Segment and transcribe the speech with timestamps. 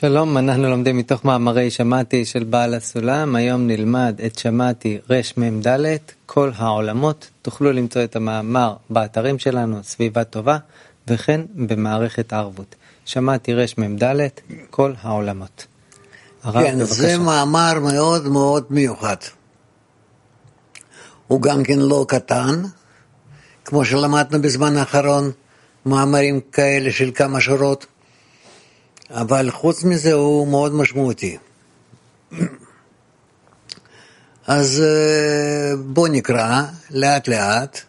[0.00, 3.36] שלום, אנחנו לומדים מתוך מאמרי שמעתי של בעל הסולם.
[3.36, 5.68] היום נלמד את שמעתי רמ"ד,
[6.26, 7.30] כל העולמות.
[7.42, 10.58] תוכלו למצוא את המאמר באתרים שלנו, סביבה טובה,
[11.08, 12.74] וכן במערכת הערבות.
[13.04, 14.04] שמעתי רמ"ד,
[14.70, 15.66] כל העולמות.
[16.42, 16.94] הרב, כן, בבקשה.
[16.94, 19.16] זה מאמר מאוד מאוד מיוחד.
[21.26, 22.62] הוא גם כן לא קטן,
[23.64, 25.30] כמו שלמדנו בזמן האחרון,
[25.86, 27.86] מאמרים כאלה של כמה שורות.
[29.10, 31.36] אבל חוץ מזה הוא מאוד משמעותי.
[34.46, 37.80] אז אה, בואו נקרא לאט לאט,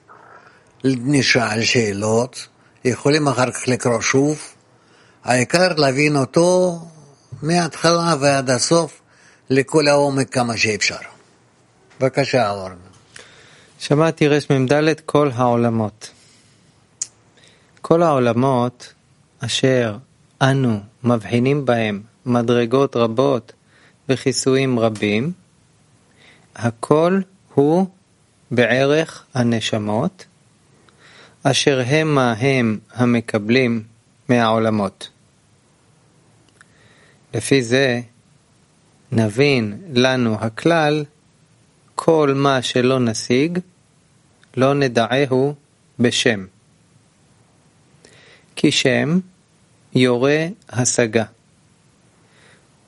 [0.84, 2.48] נשאל שאלות,
[2.86, 4.40] יכולים אחר כך לקרוא שוב,
[5.24, 6.80] העיקר להבין אותו
[7.42, 9.02] מההתחלה ועד הסוף
[9.50, 10.96] לכל העומק כמה שאפשר.
[12.00, 12.76] בבקשה, אורן.
[13.80, 16.12] שמעתי רמ"ד כל העולמות.
[17.82, 18.94] כל העולמות
[19.40, 19.98] אשר
[20.42, 23.54] אנו מבחינים בהם מדרגות רבות
[24.10, 25.32] וכיסויים רבים,
[26.56, 27.20] הכל
[27.54, 27.88] הוא
[28.52, 30.26] בערך הנשמות,
[31.44, 33.84] אשר המה הם המקבלים
[34.30, 35.10] מהעולמות.
[37.34, 38.02] לפי זה
[39.12, 41.06] נבין לנו הכלל,
[41.96, 43.60] כל מה שלא נשיג,
[44.58, 45.56] לא נדעהו
[46.00, 46.46] בשם.
[48.56, 49.20] כי שם
[49.98, 51.24] יורה השגה.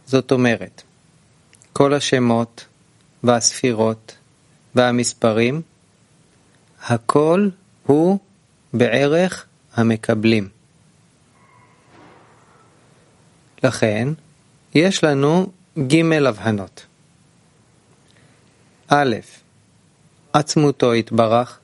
[0.06, 0.82] זאת אומרת,
[1.74, 2.66] כל השמות
[3.24, 4.18] והספירות
[4.76, 5.62] והמספרים,
[6.84, 7.50] הכל
[7.86, 8.20] הוא
[8.74, 10.50] בערך המקבלים.
[13.64, 14.08] לכן,
[14.76, 16.86] יש לנו ג' הבחנות.
[18.88, 19.16] א',
[20.34, 21.60] עצמותו יתברך,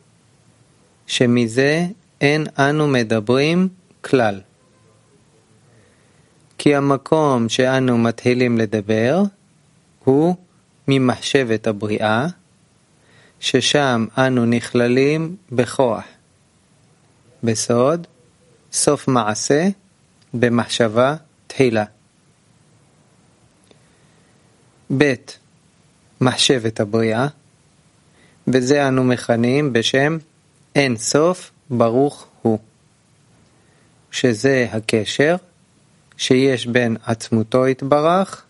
[1.07, 1.85] שמזה
[2.21, 3.67] אין אנו מדברים
[4.01, 4.41] כלל.
[6.65, 9.23] כי המקום שאנו מתחילים לדבר
[10.03, 10.35] הוא
[10.87, 12.27] ממחשבת הבריאה,
[13.39, 16.03] ששם אנו נכללים בכוח,
[17.43, 18.07] בסוד,
[18.71, 19.67] סוף מעשה,
[20.33, 21.15] במחשבה
[21.47, 21.85] תחילה.
[24.97, 25.13] ב.
[26.21, 27.27] מחשבת הבריאה,
[28.47, 30.17] וזה אנו מכנים בשם
[30.75, 32.59] אין סוף ברוך הוא,
[34.11, 35.35] שזה הקשר
[36.17, 38.43] שיש בין עצמותו יתברך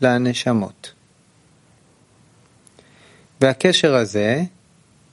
[0.00, 0.92] לנשמות.
[3.40, 4.42] והקשר הזה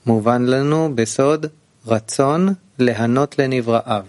[0.06, 1.46] מובן לנו בסוד
[1.86, 4.06] רצון להנות לנבראיו.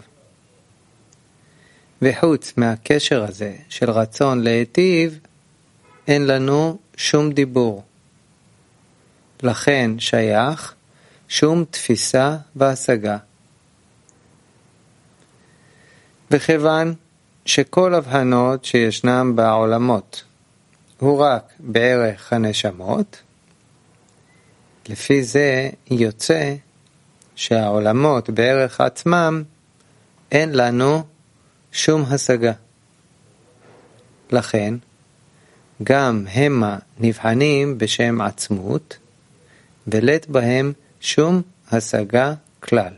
[2.01, 5.19] וחוץ מהקשר הזה של רצון להיטיב,
[6.07, 7.83] אין לנו שום דיבור.
[9.43, 10.73] לכן שייך
[11.27, 13.17] שום תפיסה והשגה.
[16.31, 16.93] וכיוון
[17.45, 20.23] שכל הבחנות שישנם בעולמות
[20.99, 23.21] הוא רק בערך הנשמות,
[24.89, 26.55] לפי זה יוצא
[27.35, 29.43] שהעולמות בערך עצמם
[30.31, 31.03] אין לנו
[31.71, 32.53] שום השגה.
[34.31, 34.73] לכן,
[35.83, 38.97] גם המה נבחנים בשם עצמות,
[39.87, 41.41] ולית בהם שום
[41.71, 42.93] השגה כלל.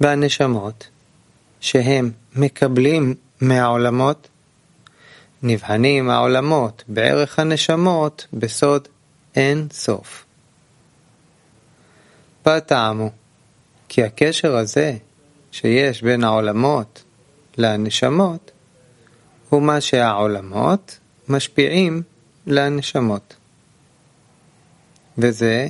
[0.00, 0.88] והנשמות,
[1.64, 4.28] שהם מקבלים מהעולמות,
[5.42, 8.88] נבחנים העולמות בערך הנשמות בסוד
[9.36, 10.24] אין סוף.
[12.46, 13.10] בטעמו,
[13.88, 14.96] כי הקשר הזה
[15.52, 17.04] שיש בין העולמות
[17.58, 18.50] לנשמות,
[19.48, 20.98] הוא מה שהעולמות
[21.28, 22.02] משפיעים
[22.46, 23.36] לנשמות.
[25.18, 25.68] וזה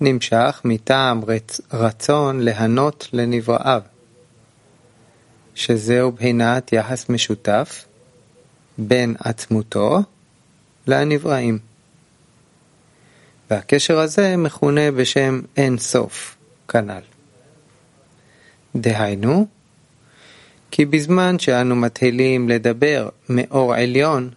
[0.00, 1.20] נמשך מטעם
[1.72, 3.93] רצון להנות לנבראיו.
[5.54, 7.84] שזהו בחינת יחס משותף
[8.78, 9.98] בין עצמותו
[10.86, 11.58] לנבראים.
[13.50, 16.36] והקשר הזה מכונה בשם אין סוף,
[16.68, 17.00] כנ"ל.
[18.76, 19.46] דהיינו,
[20.70, 24.30] כי בזמן שאנו מתחילים לדבר מאור עליון,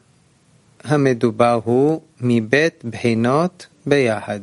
[0.83, 4.39] המדובר הוא מבית בחינות ביחד.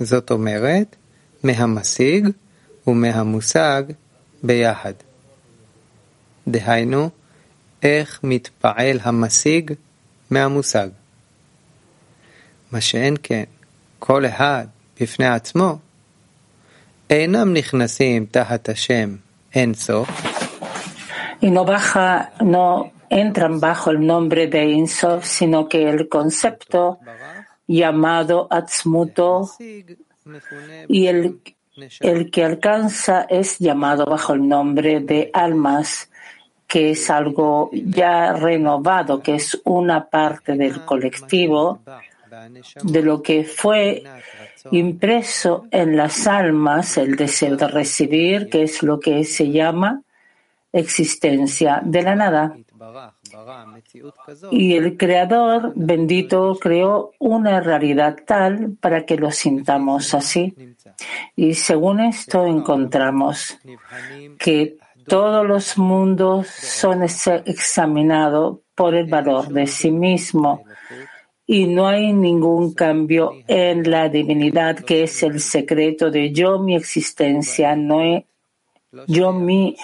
[0.00, 0.96] זאת אומרת,
[1.42, 2.28] מהמשיג
[2.86, 3.82] ומהמושג
[4.42, 4.92] ביחד.
[6.47, 7.09] דהיינו,
[7.83, 9.73] איך מתפעל המשיג
[10.29, 10.89] מהמושג.
[12.71, 13.43] מה שאין כן,
[13.99, 14.65] כל אחד
[15.01, 15.77] בפני עצמו,
[17.09, 19.15] אינם נכנסים תחת השם
[19.53, 20.09] אין סוף.
[21.41, 26.99] Y no baja, no entran bajo el nombre de Insof, sino que el concepto
[27.67, 29.47] llamado Atzmuto
[30.87, 31.39] y el,
[31.99, 36.09] el que alcanza es llamado bajo el nombre de almas
[36.72, 41.80] que es algo ya renovado, que es una parte del colectivo,
[42.82, 44.02] de lo que fue
[44.70, 50.00] impreso en las almas, el deseo de recibir, que es lo que se llama
[50.72, 52.56] existencia de la nada.
[54.50, 60.54] Y el Creador bendito creó una realidad tal para que lo sintamos así.
[61.36, 63.58] Y según esto encontramos
[64.38, 70.64] que todos los mundos son examinados por el valor de sí mismo
[71.46, 76.76] y no hay ningún cambio en la divinidad que es el secreto de yo mi
[76.76, 78.26] existencia no he,
[79.06, 79.76] yo mi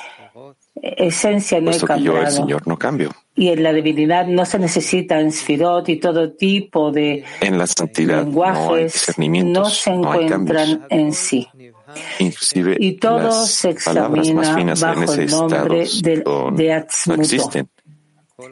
[0.81, 2.19] esencia no he cambiado.
[2.19, 3.11] yo el Señor no cambio.
[3.35, 8.25] Y en la divinidad no se necesitan sfirot y todo tipo de en la santidad
[8.25, 11.49] lenguajes no, se encuentran en sí.
[12.19, 17.69] Inclusive y todo se examina bajo el nombre de, de no existen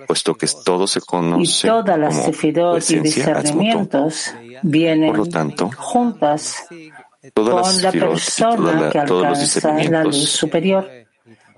[0.06, 5.70] puesto que todo se conoce y todas las sefirot y discernimientos vienen Por lo tanto,
[5.76, 6.66] juntas
[7.34, 10.88] todas con la persona que alcanza la luz superior,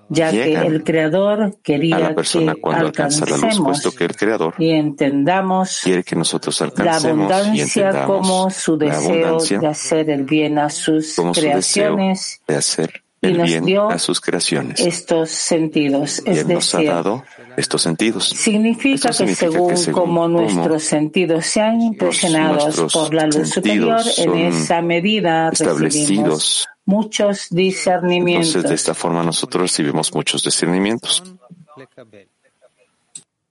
[0.08, 4.04] ya que el Creador quería a la persona que cuando alcanza la luz, puesto que
[4.04, 10.10] el Creador y entendamos quiere que nosotros la alcancemos abundancia como su deseo de hacer
[10.10, 14.80] el bien a sus su creaciones de hacer y nos bien dio a sus creaciones.
[14.80, 16.22] estos sentidos.
[16.24, 17.24] Es Él nos ha decir, dado
[17.56, 18.28] estos sentidos.
[18.28, 24.00] Significa que significa según que según como nuestros sentidos sean impresionados por la luz superior,
[24.18, 26.68] en esa medida recibimos.
[26.88, 28.48] Muchos discernimientos.
[28.48, 31.22] Entonces, de esta forma nosotros recibimos muchos discernimientos.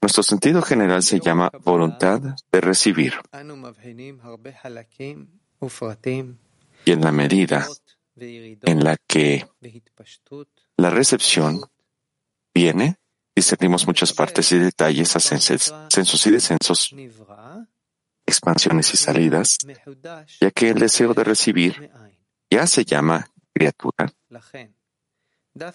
[0.02, 2.20] Nuestro sentido general se llama voluntad
[2.52, 3.14] de recibir.
[6.86, 7.68] Y en la medida
[8.16, 9.46] en la que
[10.78, 11.62] la recepción
[12.56, 12.96] viene,
[13.36, 16.96] discernimos muchas partes y detalles, ascensos y descensos,
[18.26, 19.60] expansiones y salidas,
[20.42, 21.92] ya que el deseo de recibir
[22.50, 24.12] ya se llama criatura.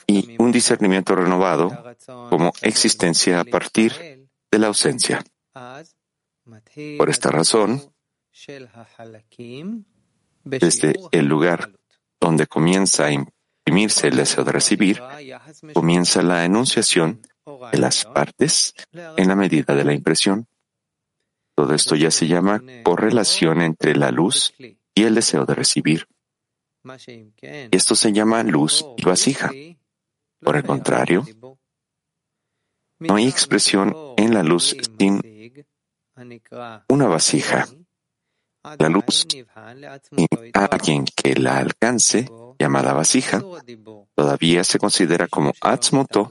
[0.07, 1.97] Y un discernimiento renovado
[2.31, 5.25] como existencia a partir de la ausencia.
[6.99, 7.83] Por esta razón,
[10.45, 11.73] desde el lugar
[12.21, 15.03] donde comienza a imprimirse el deseo de recibir,
[15.75, 17.21] comienza la enunciación
[17.73, 20.47] de las partes en la medida de la impresión.
[21.55, 24.55] Todo esto ya se llama correlación entre la luz
[24.95, 26.07] y el deseo de recibir.
[27.71, 29.51] Esto se llama luz y vasija.
[30.41, 31.25] Por el contrario,
[32.99, 35.21] no hay expresión en la luz sin
[36.89, 37.69] una vasija.
[38.79, 39.47] La luz sin
[40.55, 43.43] alguien que la alcance, llamada vasija,
[44.15, 46.29] todavía se considera como atzmoto,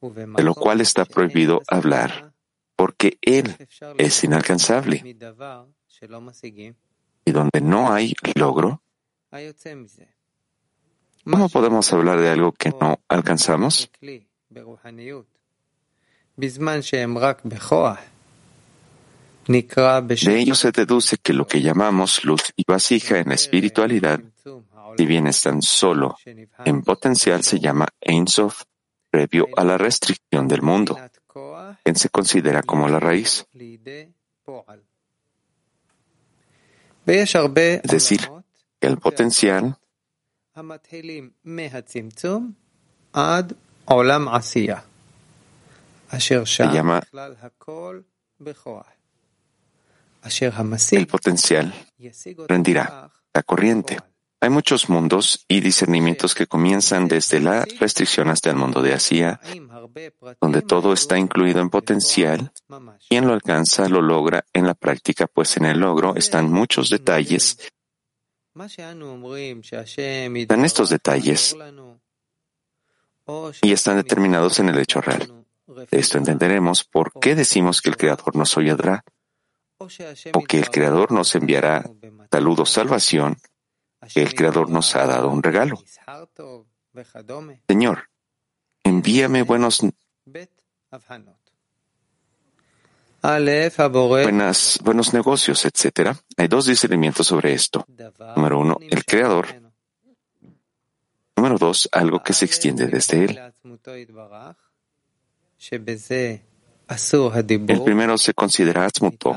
[0.00, 2.32] de lo cual está prohibido hablar,
[2.76, 3.56] porque él
[3.98, 5.16] es inalcanzable.
[7.26, 8.80] Y donde no hay logro,
[11.24, 13.90] ¿cómo podemos hablar de algo que no alcanzamos?
[19.48, 24.20] De ello se deduce que lo que llamamos luz y vasija en la espiritualidad,
[24.96, 26.16] si bien están solo
[26.64, 28.62] en potencial, se llama Ein Sof,
[29.10, 30.98] previo a la restricción del mundo,
[31.84, 33.46] quien se considera como la raíz.
[37.84, 38.20] Es decir,
[38.80, 39.78] el potencial
[46.44, 47.00] se llama
[50.90, 51.74] el potencial
[52.48, 53.98] rendirá la corriente.
[54.40, 59.40] Hay muchos mundos y discernimientos que comienzan desde la restricción hasta el mundo de Asia,
[60.40, 62.52] donde todo está incluido en potencial.
[63.08, 67.58] Quien lo alcanza lo logra en la práctica, pues en el logro están muchos detalles.
[68.54, 71.56] Están estos detalles
[73.62, 75.44] y están determinados en el hecho real.
[75.90, 79.04] Esto entenderemos por qué decimos que el Creador nos oyará
[79.78, 81.90] o que el Creador nos enviará
[82.30, 83.36] salud o salvación,
[84.12, 85.76] que el Creador nos ha dado un regalo.
[87.68, 88.08] Señor,
[88.86, 89.82] envíame buenos,
[94.22, 96.16] buenas, buenos negocios, etc.
[96.36, 97.84] Hay dos discernimientos sobre esto.
[98.36, 99.46] Número uno, el Creador.
[101.36, 103.40] Número dos, algo que se extiende desde Él.
[107.68, 109.34] El primero se considera Atzmuto,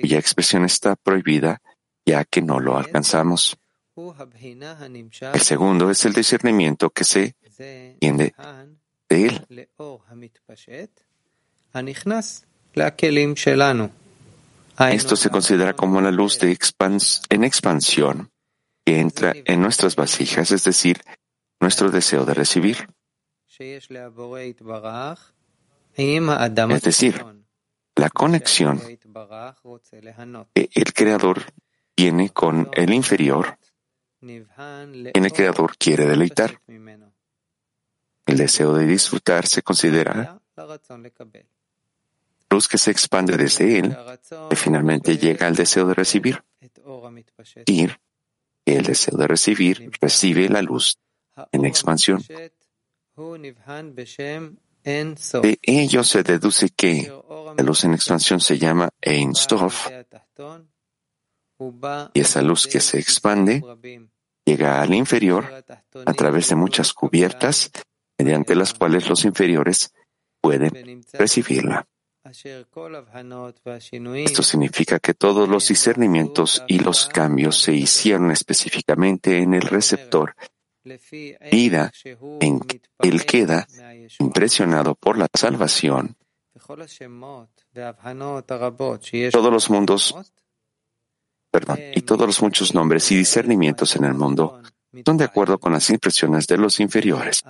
[0.00, 1.62] cuya expresión está prohibida
[2.04, 3.56] ya que no lo alcanzamos.
[3.94, 7.36] El segundo es el discernimiento que se
[7.98, 8.34] tiende
[9.08, 9.68] de él.
[14.90, 16.56] Esto se considera como la luz de
[17.30, 18.30] en expansión
[18.84, 21.00] que entra en nuestras vasijas, es decir,
[21.60, 22.88] nuestro deseo de recibir.
[23.58, 23.88] Es
[26.82, 27.24] decir,
[27.94, 28.80] la conexión
[30.54, 31.42] que el Creador
[31.94, 33.58] tiene con el inferior,
[34.22, 36.60] en el Creador quiere deleitar.
[38.26, 40.40] El deseo de disfrutar se considera
[42.50, 43.96] luz que se expande desde él,
[44.50, 46.42] que finalmente llega al deseo de recibir.
[47.66, 47.88] Y
[48.66, 50.98] el deseo de recibir recibe la luz
[51.50, 52.22] en expansión.
[54.84, 57.12] De ello se deduce que
[57.56, 59.32] la luz en expansión se llama Ein
[62.14, 63.62] y esa luz que se expande
[64.44, 65.64] llega al inferior
[66.04, 67.70] a través de muchas cubiertas
[68.22, 69.92] mediante las cuales los inferiores
[70.40, 71.86] pueden recibirla.
[74.24, 80.36] Esto significa que todos los discernimientos y los cambios se hicieron específicamente en el receptor,
[81.50, 81.90] vida
[82.40, 83.66] en que él queda
[84.20, 86.16] impresionado por la salvación.
[89.32, 90.14] Todos los mundos,
[91.50, 94.62] perdón, y todos los muchos nombres y discernimientos en el mundo
[95.04, 97.42] son de acuerdo con las impresiones de los inferiores.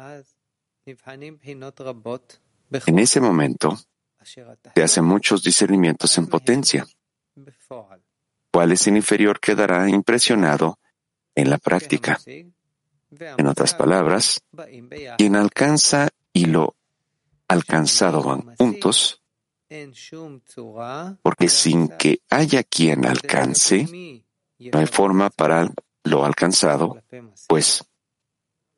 [2.87, 3.79] En ese momento,
[4.25, 6.87] se hacen muchos discernimientos en potencia.
[8.53, 10.79] ¿Cuál es el inferior quedará impresionado
[11.35, 12.19] en la práctica?
[12.27, 14.41] En otras palabras,
[15.19, 16.75] quien alcanza y lo
[17.49, 19.23] alcanzado van juntos,
[21.23, 23.87] porque sin que haya quien alcance,
[24.59, 25.71] no hay forma para
[26.05, 27.03] lo alcanzado,
[27.47, 27.85] pues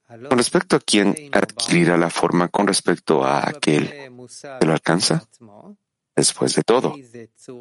[0.06, 5.26] con respecto a quién adquirirá la forma con respecto a aquel que lo alcanza,
[6.14, 6.94] después de todo,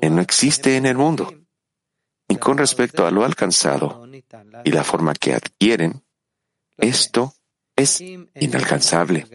[0.02, 1.34] él no existe en el mundo.
[2.28, 4.08] Y con respecto a lo alcanzado
[4.64, 6.04] y la forma que adquieren,
[6.78, 7.34] esto
[7.76, 9.28] es inalcanzable.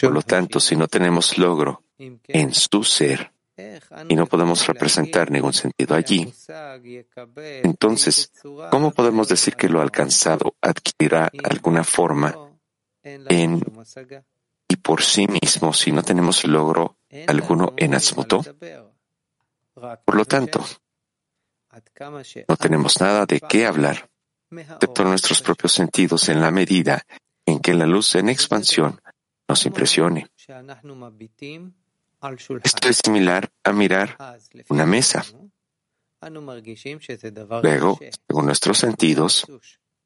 [0.00, 3.32] Por lo tanto, si no tenemos logro en su ser,
[4.08, 6.32] y no podemos representar ningún sentido allí,
[7.62, 8.32] entonces,
[8.70, 12.34] ¿cómo podemos decir que lo alcanzado adquirirá alguna forma
[13.02, 13.62] en
[14.68, 18.42] y por sí mismo si no tenemos logro alguno en Atzmuto?
[19.74, 20.64] Por lo tanto,
[22.48, 24.08] no tenemos nada de qué hablar,
[24.50, 27.02] excepto nuestros propios sentidos en la medida
[27.46, 29.00] en que la luz en expansión
[29.48, 30.28] nos impresione.
[32.62, 34.16] Esto es similar a mirar
[34.68, 35.24] una mesa.
[37.62, 37.98] Luego,
[38.28, 39.46] según nuestros sentidos,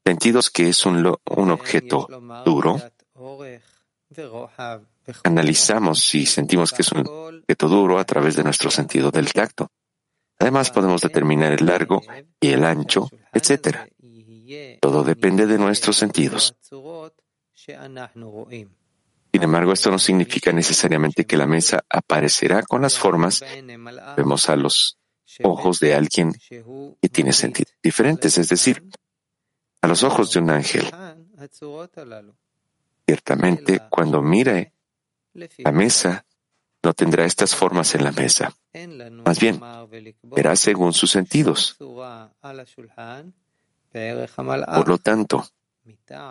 [0.04, 2.08] sentidos que es un, un objeto
[2.44, 2.80] duro,
[5.24, 9.68] analizamos y sentimos que es un objeto duro a través de nuestro sentido del tacto.
[10.38, 12.02] Además, podemos determinar el largo
[12.40, 13.88] y el ancho, etc.
[14.80, 16.54] Todo depende de nuestros sentidos.
[19.36, 23.44] Sin embargo, esto no significa necesariamente que la mesa aparecerá con las formas
[24.16, 24.98] vemos a los
[25.42, 28.82] ojos de alguien que tiene sentidos diferentes, es decir,
[29.82, 30.90] a los ojos de un ángel.
[33.04, 34.72] Ciertamente, cuando mire
[35.34, 36.24] la mesa,
[36.82, 38.56] no tendrá estas formas en la mesa.
[39.22, 39.60] Más bien,
[40.22, 41.76] verá según sus sentidos.
[43.92, 45.46] Por lo tanto,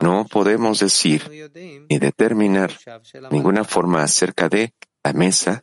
[0.02, 1.52] no podemos decir
[1.90, 2.72] ni determinar
[3.32, 5.62] ninguna forma acerca de la mesa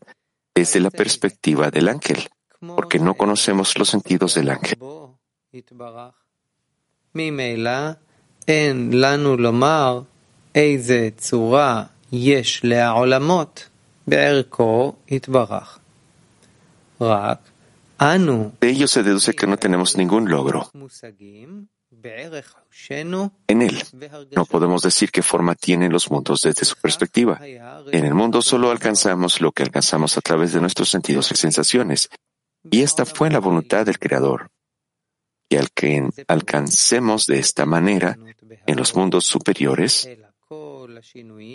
[0.54, 2.28] desde la perspectiva del ángel,
[2.76, 4.78] porque no conocemos los sentidos del ángel.
[18.60, 20.70] De ello se deduce que no tenemos ningún logro.
[23.48, 23.82] En él
[24.34, 27.40] no podemos decir qué forma tienen los mundos desde su perspectiva.
[27.42, 32.08] En el mundo solo alcanzamos lo que alcanzamos a través de nuestros sentidos y sensaciones.
[32.70, 34.50] Y esta fue la voluntad del Creador.
[35.48, 38.16] Y al que alcancemos de esta manera
[38.66, 40.08] en los mundos superiores,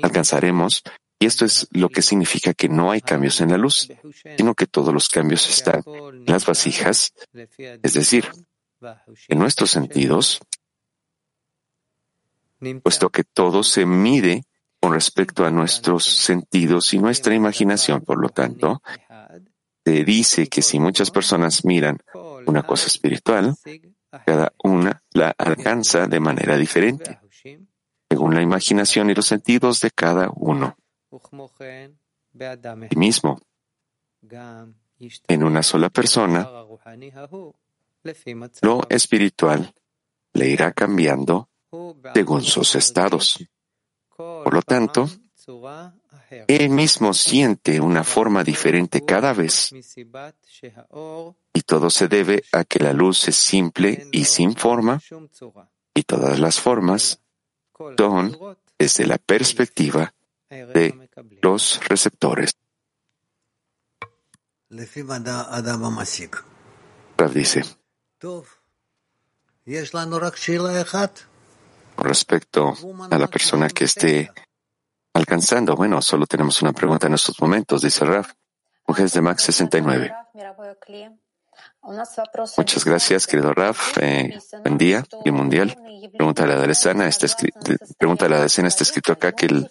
[0.04, 0.84] alcanzaremos,
[1.20, 3.90] y esto es lo que significa que no hay cambios en la luz,
[4.38, 8.26] sino que todos los cambios están en las vasijas, es decir,
[9.28, 10.40] en nuestros sentidos,
[12.84, 14.46] puesto que todo se mide
[14.80, 18.02] con respecto a nuestros sentidos y nuestra imaginación.
[18.02, 18.82] Por lo tanto,
[19.86, 21.98] se dice que si muchas personas miran
[22.46, 23.56] una cosa espiritual,
[24.26, 27.20] Cada una la alcanza de manera diferente,
[28.10, 30.78] según la imaginación y los sentidos de cada uno.
[32.90, 33.42] Y mismo,
[35.28, 36.50] en una sola persona,
[38.62, 39.74] lo espiritual
[40.34, 41.50] le irá cambiando
[42.14, 43.44] según sus estados.
[44.16, 45.10] Por lo tanto,
[46.48, 49.72] él mismo siente una forma diferente cada vez.
[51.54, 55.02] y todo se debe a que la luz es simple y sin forma
[55.94, 57.20] y todas las formas
[57.98, 58.38] son
[58.78, 60.14] desde la perspectiva
[60.50, 61.10] de
[61.42, 62.52] los receptores.
[67.18, 67.64] Rav dice,
[71.98, 72.74] respecto
[73.10, 74.32] a la persona que esté
[75.14, 78.34] alcanzando, bueno, solo tenemos una pregunta en estos momentos, dice Raf.
[78.88, 80.14] Mujeres de Max 69.
[82.58, 83.98] Muchas gracias, querido Raf.
[84.00, 85.78] Eh, buen día, y mundial.
[86.16, 87.28] Pregunta de la decena está,
[87.98, 89.68] pregunta de la está escrito acá que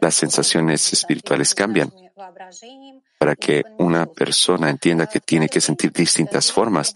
[0.00, 1.92] las sensaciones espirituales cambian.
[3.18, 6.92] Para que una persona entienda que tiene que sentir distintas formas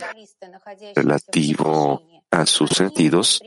[0.95, 3.43] relativo a sus sentidos,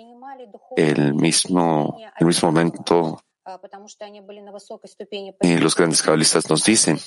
[0.75, 3.25] el mismo, el mismo momento
[5.42, 7.00] y los grandes cabalistas nos dicen,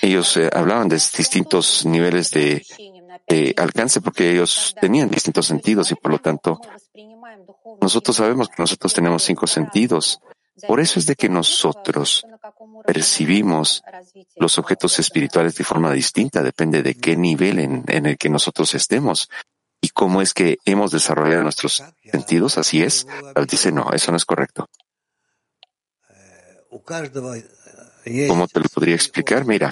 [0.00, 6.12] ellos eh, hablaban de distintos niveles de, alcance porque ellos tenían distintos sentidos y por
[6.12, 6.58] lo tanto
[7.82, 10.20] nosotros sabemos que nosotros tenemos cinco sentidos.
[10.66, 12.26] Por eso es de que nosotros
[12.84, 13.82] percibimos
[14.36, 19.28] los objetos espirituales de forma distinta, depende de qué nivel en el que nosotros estemos
[19.80, 23.06] y cómo es que hemos desarrollado nuestros sentidos, así es.
[23.48, 24.68] dice, no, eso no es correcto.
[28.28, 29.44] ¿Cómo te lo podría explicar?
[29.44, 29.70] Mira,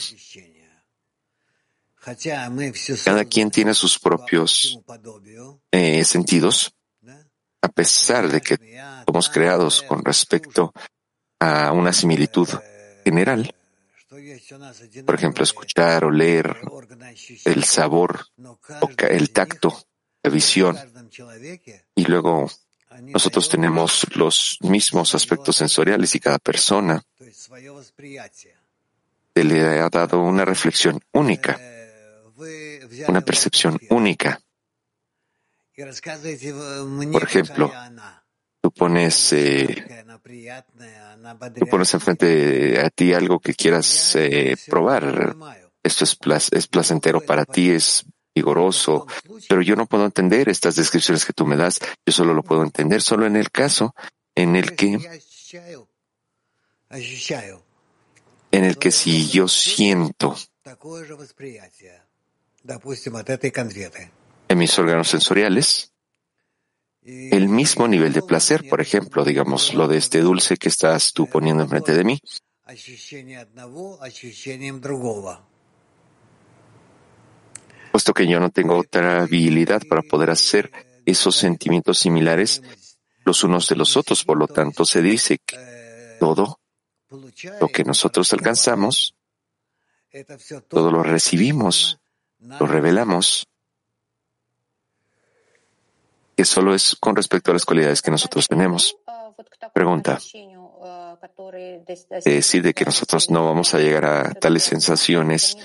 [3.05, 4.79] cada quien tiene sus propios
[5.71, 6.75] eh, sentidos,
[7.63, 8.57] a pesar de que
[9.07, 10.73] somos creados con respecto
[11.41, 12.49] a una similitud
[13.05, 13.55] general.
[15.05, 16.57] Por ejemplo, escuchar, oler,
[17.45, 18.27] el sabor,
[19.09, 19.87] el tacto
[20.25, 20.77] la visión.
[21.95, 22.51] Y luego
[23.03, 27.03] nosotros tenemos los mismos aspectos sensoriales y cada persona
[29.35, 31.61] le ha dado una reflexión única,
[33.09, 34.41] una percepción única.
[37.13, 37.73] Por ejemplo,
[38.77, 39.85] pones, eh,
[41.59, 45.37] tú pones enfrente a ti algo que quieras eh, probar.
[45.83, 46.19] Esto es,
[46.53, 49.07] es placentero para ti, es vigoroso,
[49.49, 52.63] pero yo no puedo entender estas descripciones que tú me das, yo solo lo puedo
[52.63, 53.95] entender solo en el caso
[54.35, 54.99] en el que
[58.51, 60.37] en el que si yo siento
[64.49, 65.94] en mis órganos sensoriales
[67.05, 71.29] el mismo nivel de placer, por ejemplo, digamos lo de este dulce que estás tú
[71.29, 72.21] poniendo enfrente de mí,
[77.93, 80.73] puesto que yo no tengo otra habilidad para poder hacer
[81.05, 82.63] esos sentimientos similares
[83.25, 84.25] los unos de los otros.
[84.25, 86.59] Por lo tanto, se dice que todo
[87.61, 89.15] lo que nosotros alcanzamos,
[90.69, 91.99] todo lo recibimos,
[92.39, 93.47] lo revelamos,
[96.35, 98.97] que solo es con respecto a las cualidades que nosotros tenemos.
[99.73, 100.19] Pregunta
[102.25, 105.57] decir de que nosotros no vamos a llegar a tales sensaciones,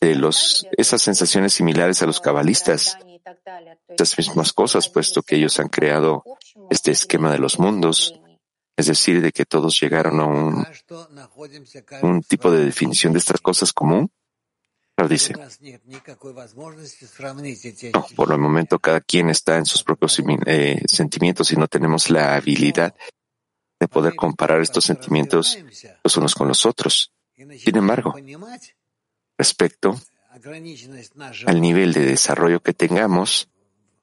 [0.00, 2.98] de los, esas sensaciones similares a los cabalistas,
[3.88, 6.22] esas mismas cosas, puesto que ellos han creado
[6.70, 8.14] este esquema de los mundos,
[8.76, 10.66] es decir, de que todos llegaron a un,
[12.02, 14.10] un tipo de definición de estas cosas común.
[15.04, 15.34] Dice,
[17.92, 22.08] no, por el momento cada quien está en sus propios eh, sentimientos y no tenemos
[22.08, 22.94] la habilidad
[23.78, 25.58] de poder comparar estos sentimientos
[26.02, 27.12] los unos con los otros.
[27.36, 28.14] Sin embargo,
[29.36, 30.00] respecto
[31.46, 33.50] al nivel de desarrollo que tengamos,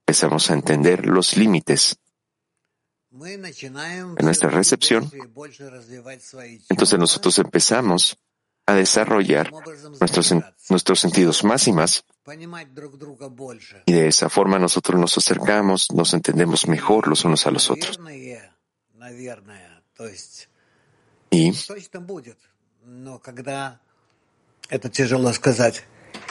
[0.02, 1.98] empezamos a entender los límites
[3.10, 5.12] de nuestra recepción.
[6.70, 8.18] Entonces nosotros empezamos
[8.66, 9.52] a desarrollar
[10.00, 10.34] nuestros,
[10.70, 12.06] nuestros sentidos más y más.
[13.86, 18.00] Y de esa forma nosotros nos acercamos, nos entendemos mejor los unos a los otros.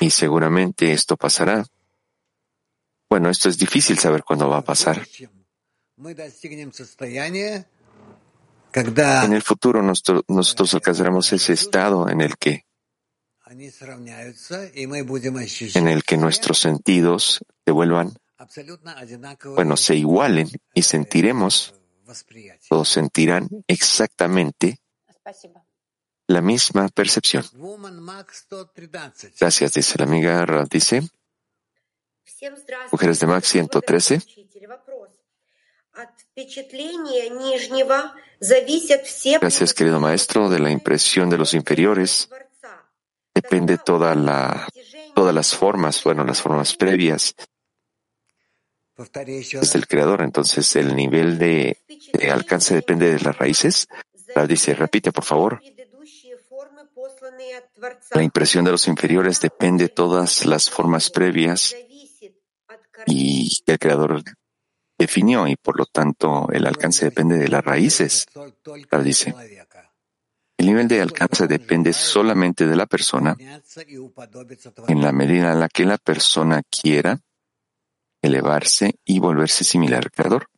[0.00, 1.66] Y, seguramente esto pasará.
[3.10, 5.06] Bueno, esto es difícil saber cuándo va a pasar.
[8.74, 12.64] En el futuro nosotros, nosotros alcanzaremos ese estado en el que
[15.74, 18.14] en el que nuestros sentidos se vuelvan,
[19.54, 21.74] bueno, se igualen y sentiremos,
[22.68, 24.80] todos sentirán exactamente
[26.26, 27.44] la misma percepción.
[29.38, 31.02] Gracias, dice la amiga dice.
[32.90, 34.22] Mujeres de Max 113.
[39.40, 40.48] Gracias, querido maestro.
[40.48, 42.28] De la impresión de los inferiores
[43.34, 44.68] depende toda la,
[45.14, 47.34] todas las formas, bueno, las formas previas
[48.96, 50.22] desde el creador.
[50.22, 51.78] Entonces, el nivel de,
[52.30, 53.88] alcance depende de las raíces.
[54.48, 55.62] dice, repite, por favor.
[58.14, 61.74] La impresión de los inferiores depende de todas las formas previas
[63.06, 64.22] y el creador
[65.02, 68.26] definió y por lo tanto el alcance depende de las raíces.
[68.88, 69.34] Tal dice,
[70.56, 73.36] el nivel de alcance depende solamente de la persona.
[74.88, 77.18] En la medida en la que la persona quiera
[78.22, 80.48] elevarse y volverse similar al creador.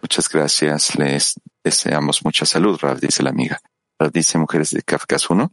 [0.00, 3.60] Muchas gracias, les deseamos mucha salud, Rav, dice la amiga.
[3.98, 5.52] Rav dice mujeres de Kafkas 1.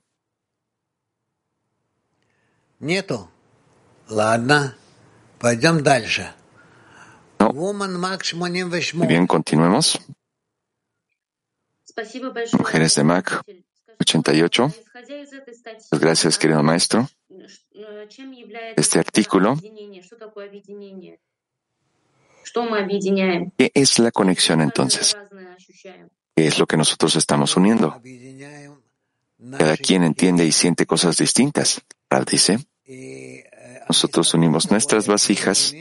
[2.80, 3.30] Nieto.
[4.10, 4.79] Ladna.
[7.40, 7.54] No.
[9.08, 9.98] Bien, continuemos.
[12.58, 13.42] Mujeres de Mac
[14.00, 14.74] 88.
[15.90, 17.10] Pues gracias, querido maestro.
[18.76, 19.56] Este artículo.
[23.58, 25.16] ¿Qué es la conexión entonces?
[26.36, 28.02] ¿Qué es lo que nosotros estamos uniendo?
[29.58, 31.82] Cada quien entiende y siente cosas distintas.
[32.10, 32.60] Ralph dice
[33.90, 35.74] nosotros unimos nuestras vasijas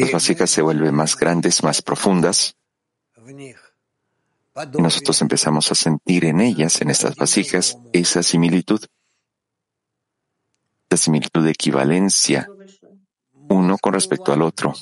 [0.00, 2.56] las vasijas se vuelven más grandes, más profundas.
[3.28, 8.80] Y nosotros empezamos a sentir en ellas, en estas vasijas, esa similitud,
[10.88, 12.48] esa similitud de equivalencia,
[13.48, 14.74] uno con respecto al otro.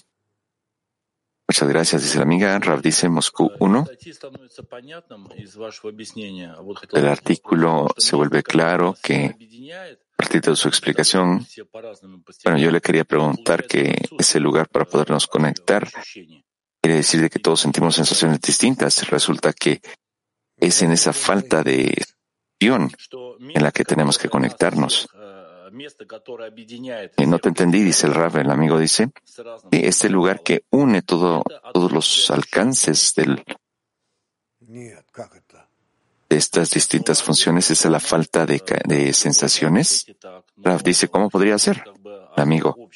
[1.46, 2.58] Muchas gracias, dice la amiga.
[2.58, 3.86] Rav dice Moscú 1.
[6.92, 11.46] El artículo se vuelve claro que, a partir de su explicación,
[12.44, 15.88] bueno, yo le quería preguntar que ese lugar para podernos conectar
[16.82, 19.08] quiere decir de que todos sentimos sensaciones distintas.
[19.10, 19.80] Resulta que
[20.56, 21.94] es en esa falta de
[22.60, 25.08] en la que tenemos que conectarnos.
[27.18, 29.10] Y no te entendí, dice el Rab, el amigo dice,
[29.70, 33.42] este lugar que une todo, todos los alcances del,
[36.28, 40.06] de estas distintas funciones es la falta de, de sensaciones.
[40.56, 41.84] Rab dice, ¿cómo podría ser?
[42.36, 42.88] El amigo,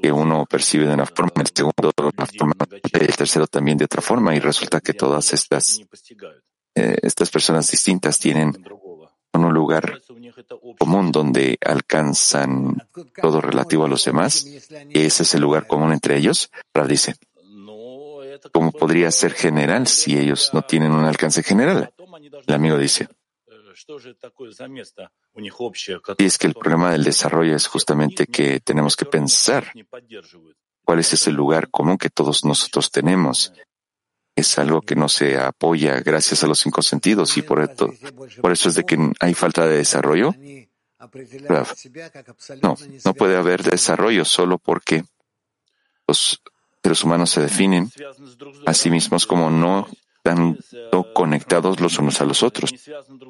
[0.00, 2.54] que uno percibe de una forma, el segundo de otra forma,
[2.92, 5.80] el tercero también de otra forma, y resulta que todas estas,
[6.74, 8.52] eh, estas personas distintas tienen
[9.32, 10.00] un lugar
[10.78, 12.88] común donde alcanzan
[13.20, 17.14] todo relativo a los demás, y ese es el lugar común entre ellos, Rav dice,
[18.52, 21.92] ¿cómo podría ser general si ellos no tienen un alcance general?
[22.46, 23.08] El amigo dice,
[26.18, 29.72] y es que el problema del desarrollo es justamente que tenemos que pensar
[30.84, 33.52] cuál es ese lugar común que todos nosotros tenemos
[34.36, 38.74] es algo que no se apoya gracias a los cinco sentidos y por, eso es
[38.74, 40.34] de que hay falta de desarrollo.
[42.62, 45.04] No, no puede haber desarrollo solo porque
[46.06, 46.42] los
[46.82, 47.90] seres humanos se definen
[48.66, 49.88] a sí mismos como no
[50.22, 50.58] están
[51.14, 52.74] conectados los unos a los otros,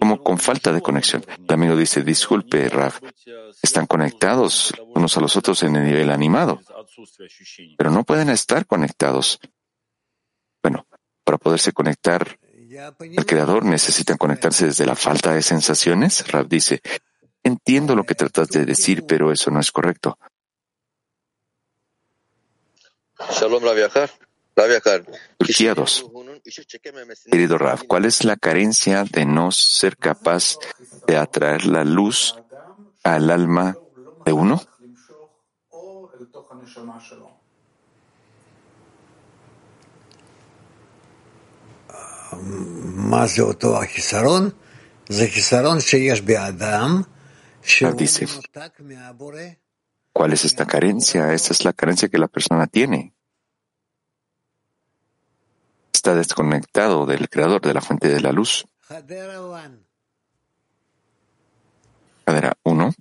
[0.01, 1.25] como con falta de conexión.
[1.39, 2.95] El amigo dice, disculpe, Rav,
[3.63, 6.61] están conectados unos a los otros en el nivel animado,
[7.79, 9.39] pero no pueden estar conectados.
[10.62, 10.87] Bueno,
[11.25, 12.38] para poderse conectar
[12.79, 16.31] al Creador necesitan conectarse desde la falta de sensaciones.
[16.31, 16.81] Rab dice,
[17.42, 20.18] entiendo lo que tratas de decir, pero eso no es correcto.
[25.38, 26.07] Turquía 2.
[27.31, 30.59] Querido Rav, ¿cuál es la carencia de no ser capaz
[31.07, 32.37] de atraer la luz
[33.03, 33.77] al alma
[34.25, 34.62] de uno?
[47.97, 48.27] Dice,
[50.12, 51.33] ¿cuál es esta carencia?
[51.33, 53.12] Esta es la carencia que la persona tiene.
[55.93, 58.66] Está desconectado del creador, de la fuente de la luz.
[62.25, 62.95] Cadera 1.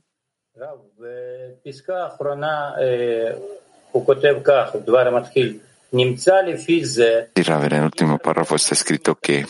[5.92, 9.46] Y Rav, en el último párrafo está escrito que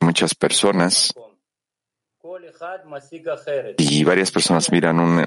[0.00, 1.12] muchas personas
[3.78, 5.24] y varias personas miran un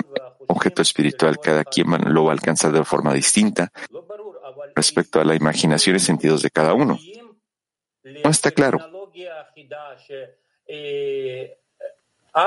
[0.47, 3.71] objeto espiritual, cada quien lo va a alcanzar de forma distinta
[4.75, 6.99] respecto a la imaginación y sentidos de cada uno.
[8.03, 8.79] No está claro.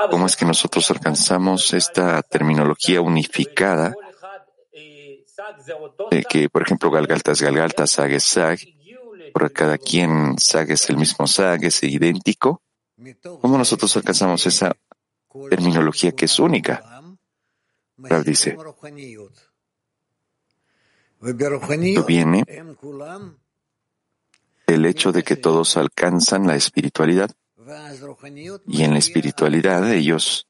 [0.09, 3.95] ¿Cómo es que nosotros alcanzamos esta terminología unificada?
[6.29, 8.59] Que, por ejemplo, Galgalta es Galgalta, Sag Sag,
[9.33, 12.61] por cada quien Sag es el mismo Sag, es idéntico.
[13.41, 14.75] ¿Cómo nosotros alcanzamos esa
[15.49, 17.03] terminología que es única?
[17.97, 18.57] Rav dice,
[22.07, 22.43] viene
[24.67, 27.31] el hecho de que todos alcanzan la espiritualidad
[28.67, 30.47] y en la espiritualidad ellos,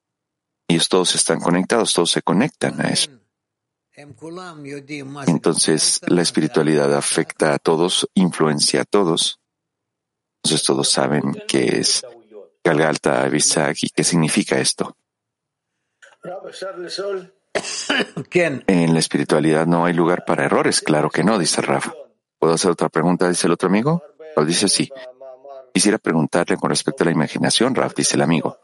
[0.68, 3.12] ellos todos están conectados, todos se conectan a eso.
[5.26, 9.40] Entonces la espiritualidad afecta a todos, influencia a todos.
[10.44, 12.06] Entonces todos saben qué es
[12.64, 14.96] Galgalta Avisag y qué significa esto.
[18.68, 21.94] En la espiritualidad no hay lugar para errores, claro que no, dice Rafa.
[22.38, 23.28] ¿Puedo hacer otra pregunta?
[23.28, 24.04] Dice el otro amigo.
[24.36, 24.92] Raf dice sí.
[25.74, 28.60] Quisiera preguntarle con respecto a la imaginación, Raf, dice el amigo.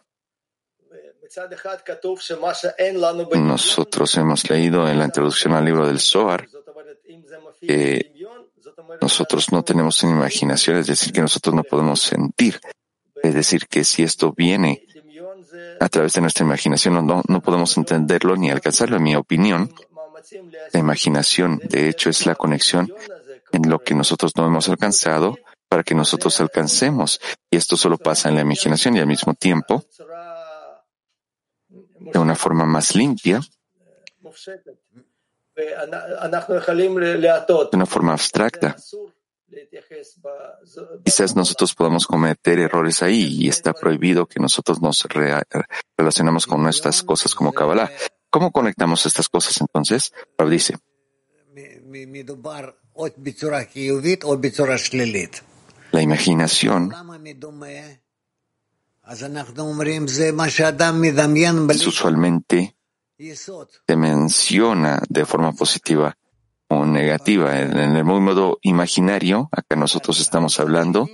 [3.37, 6.47] Nosotros hemos leído en la introducción al libro del Zohar
[7.59, 8.13] que
[9.01, 12.59] nosotros no tenemos imaginación, es decir, que nosotros no podemos sentir.
[13.21, 14.85] Es decir, que si esto viene
[15.79, 18.97] a través de nuestra imaginación, no, no podemos entenderlo ni alcanzarlo.
[18.97, 19.73] En mi opinión,
[20.71, 22.93] la imaginación, de hecho, es la conexión
[23.51, 25.37] en lo que nosotros no hemos alcanzado
[25.69, 27.19] para que nosotros alcancemos.
[27.49, 29.83] Y esto solo pasa en la imaginación y al mismo tiempo
[32.11, 33.39] de una forma más limpia,
[37.71, 38.75] de una forma abstracta.
[41.03, 45.05] Quizás nosotros podamos cometer errores ahí y está prohibido que nosotros nos
[45.97, 47.91] relacionamos con nuestras cosas como Kabbalah.
[48.29, 50.11] ¿Cómo conectamos estas cosas entonces?
[50.37, 50.75] Rav dice.
[55.91, 56.91] La imaginación
[61.87, 62.75] usualmente
[63.17, 66.17] se menciona de forma positiva
[66.69, 67.59] o negativa.
[67.59, 71.07] En el modo imaginario, acá nosotros estamos hablando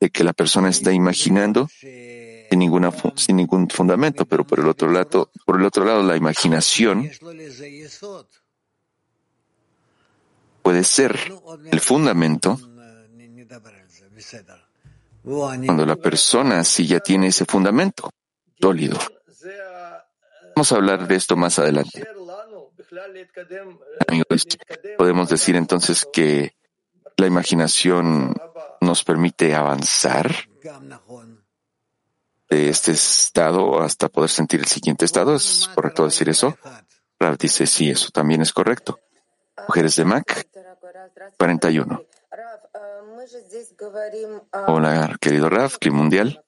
[0.00, 4.90] de que la persona está imaginando sin, ninguna, sin ningún fundamento, pero por el otro
[4.90, 7.10] lado, por el otro lado, la imaginación
[10.62, 11.18] puede ser
[11.70, 12.58] el fundamento
[15.26, 18.10] cuando la persona sí ya tiene ese fundamento
[18.60, 18.96] sólido.
[20.54, 22.06] Vamos a hablar de esto más adelante.
[24.06, 24.46] Amigos,
[24.96, 26.54] podemos decir entonces que
[27.16, 28.34] la imaginación
[28.80, 30.32] nos permite avanzar
[32.48, 35.34] de este estado hasta poder sentir el siguiente estado.
[35.34, 36.56] ¿Es correcto decir eso?
[37.18, 39.00] Rav dice, sí, eso también es correcto.
[39.66, 40.46] Mujeres de Mac,
[41.36, 42.05] 41.
[44.68, 46.44] Hola, querido Raf, Clima Mundial.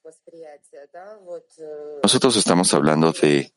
[2.03, 3.53] Nosotros estamos hablando de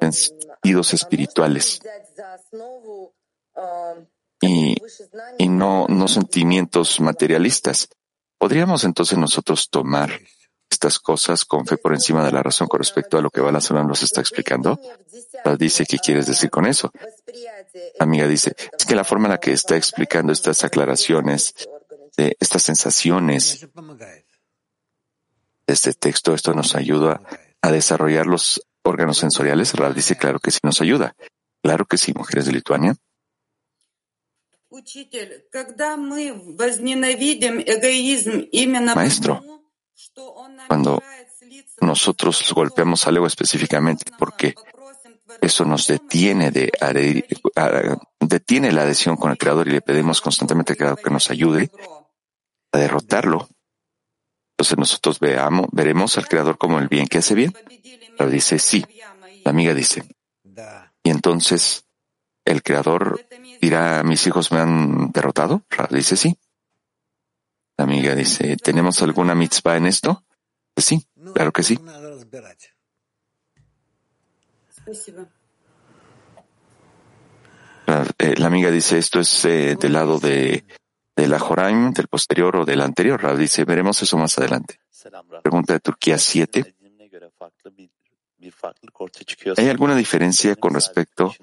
[0.00, 1.80] sentidos espirituales
[4.40, 4.76] y,
[5.38, 7.88] y no, no sentimientos materialistas.
[8.38, 10.10] ¿Podríamos entonces nosotros tomar
[10.70, 13.82] estas cosas con fe por encima de la razón con respecto a lo que Balasuna
[13.84, 14.78] nos está explicando?
[15.58, 16.90] Dice, ¿qué quieres decir con eso?
[17.98, 21.54] Amiga dice, es que la forma en la que está explicando estas aclaraciones
[22.16, 23.66] de estas sensaciones
[25.66, 27.20] de este texto, esto nos ayuda
[27.62, 29.74] a desarrollar los órganos sensoriales.
[29.74, 31.16] Rav dice, claro que sí nos ayuda.
[31.62, 32.94] Claro que sí, mujeres de Lituania.
[38.94, 39.42] Maestro,
[40.68, 41.02] cuando
[41.80, 44.54] nosotros golpeamos al ego específicamente porque
[45.40, 46.72] eso nos detiene de
[48.20, 51.70] detiene la adhesión con el Creador y le pedimos constantemente que nos ayude,
[52.74, 53.48] a derrotarlo.
[54.52, 57.52] Entonces nosotros veamos, veremos al Creador como el bien que hace bien.
[58.16, 58.84] Pero dice sí.
[59.44, 60.04] La amiga dice.
[61.02, 61.86] Y entonces
[62.44, 63.24] el Creador
[63.60, 65.62] dirá, mis hijos me han derrotado.
[65.90, 66.38] dice sí.
[67.76, 70.24] La amiga dice, ¿tenemos alguna mitzvah en esto?
[70.76, 71.78] sí, claro que sí.
[77.86, 80.64] La, eh, la amiga dice, esto es eh, del lado de
[81.16, 83.22] de la Joraim, del posterior o del anterior.
[83.22, 84.80] Rav dice, veremos eso más adelante.
[85.42, 86.74] Pregunta de Turquía 7.
[89.56, 91.34] ¿Hay alguna diferencia con respecto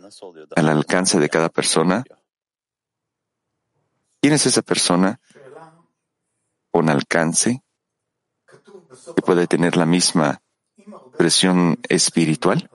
[0.55, 2.03] al alcance de cada persona
[4.21, 5.19] ¿Quién es esa persona
[6.69, 7.63] con alcance
[9.15, 10.43] que puede tener la misma
[11.17, 12.69] presión espiritual?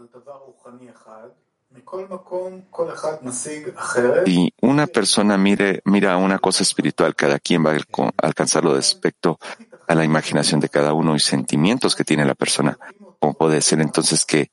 [4.26, 9.38] Si una persona mire, mira una cosa espiritual, cada quien va a alcanzarlo respecto
[9.86, 12.76] a la imaginación de cada uno y sentimientos que tiene la persona.
[13.20, 14.50] ¿Cómo puede ser entonces que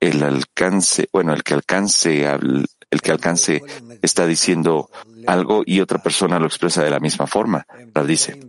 [0.00, 3.62] el alcance, bueno, el que alcance, el que alcance
[4.02, 4.90] está diciendo
[5.26, 7.66] algo y otra persona lo expresa de la misma forma?
[7.94, 8.40] La dice.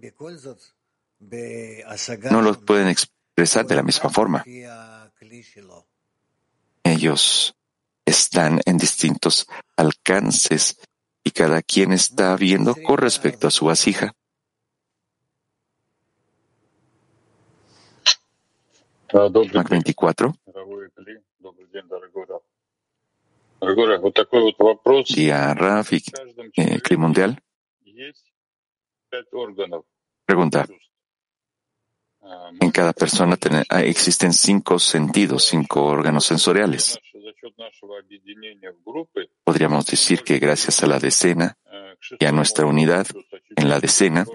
[2.31, 4.43] No lo pueden expresar de la misma forma.
[6.83, 7.56] Ellos
[8.07, 10.79] están en distintos alcances
[11.23, 14.13] y cada quien está viendo con respecto a su vasija.
[19.53, 20.33] Mac 24.
[25.09, 26.03] Y a Raf y
[26.55, 27.43] eh, Mundial.
[30.25, 30.65] Pregunta.
[32.59, 33.37] En cada persona
[33.69, 36.99] ah, existen cinco sentidos, cinco órganos sensoriales.
[39.43, 41.57] Podríamos decir que gracias a la decena
[42.19, 43.07] y a nuestra unidad
[43.55, 44.25] en la decena,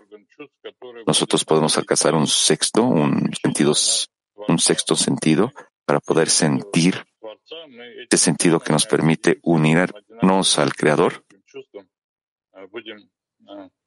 [1.07, 3.72] nosotros podemos alcanzar un sexto, un sentido,
[4.48, 5.53] un sexto sentido
[5.85, 7.05] para poder sentir
[7.98, 11.25] este sentido que nos permite unirnos al Creador.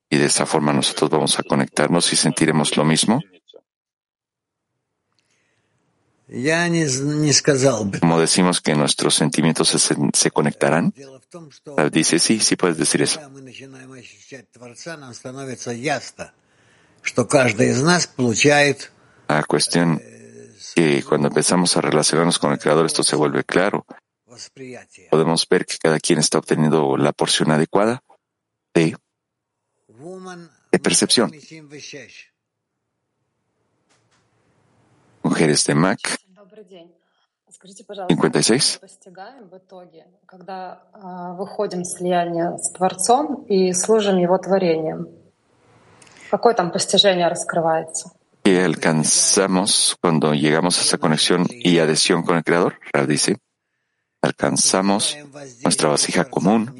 [0.10, 3.22] Y de esa forma nosotros vamos a conectarnos y sentiremos lo mismo.
[8.00, 10.94] Como decimos que nuestros sentimientos se, se conectarán,
[11.92, 13.20] dice sí, sí puedes decir eso.
[19.28, 20.02] La cuestión
[20.76, 23.86] que cuando empezamos a relacionarnos con el Creador esto se vuelve claro.
[25.12, 28.04] Podemos ver que cada quien está obteniendo la porción adecuada
[28.74, 28.98] de,
[30.72, 31.32] de percepción.
[35.46, 36.00] Mujeres de Mac
[38.10, 38.80] 56.
[48.44, 52.80] ¿Qué alcanzamos cuando llegamos a esa conexión y adhesión con el Creador?
[52.92, 53.38] Rav dice,
[54.24, 55.16] alcanzamos
[55.62, 56.74] nuestra vasija común,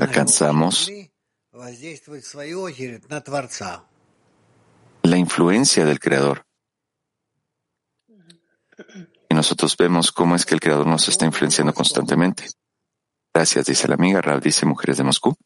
[0.00, 0.90] alcanzamos
[5.14, 6.44] la influencia del Creador.
[9.30, 12.46] Y nosotros vemos cómo es que el Creador nos está influenciando constantemente.
[13.32, 14.20] Gracias, dice la amiga.
[14.20, 15.36] Rav dice Mujeres de Moscú.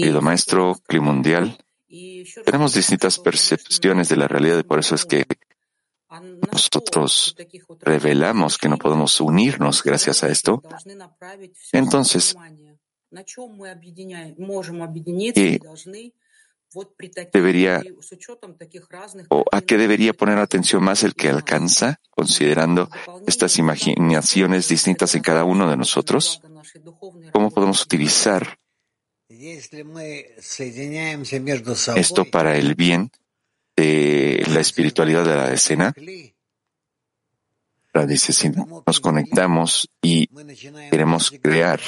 [0.00, 1.58] Querido maestro, Cli mundial,
[2.46, 5.26] tenemos distintas percepciones de la realidad y por eso es que
[6.52, 7.36] nosotros
[7.80, 10.62] revelamos que no podemos unirnos gracias a esto.
[11.72, 12.36] Entonces,
[17.32, 17.82] debería
[19.28, 22.90] o a qué debería poner atención más el que alcanza, considerando
[23.26, 26.40] estas imaginaciones distintas en cada uno de nosotros?
[27.32, 28.58] ¿Cómo podemos utilizar
[31.96, 33.10] esto para el bien
[33.76, 35.94] de la espiritualidad de la escena?
[38.08, 40.26] Dice, si nos conectamos y
[40.90, 41.80] queremos crear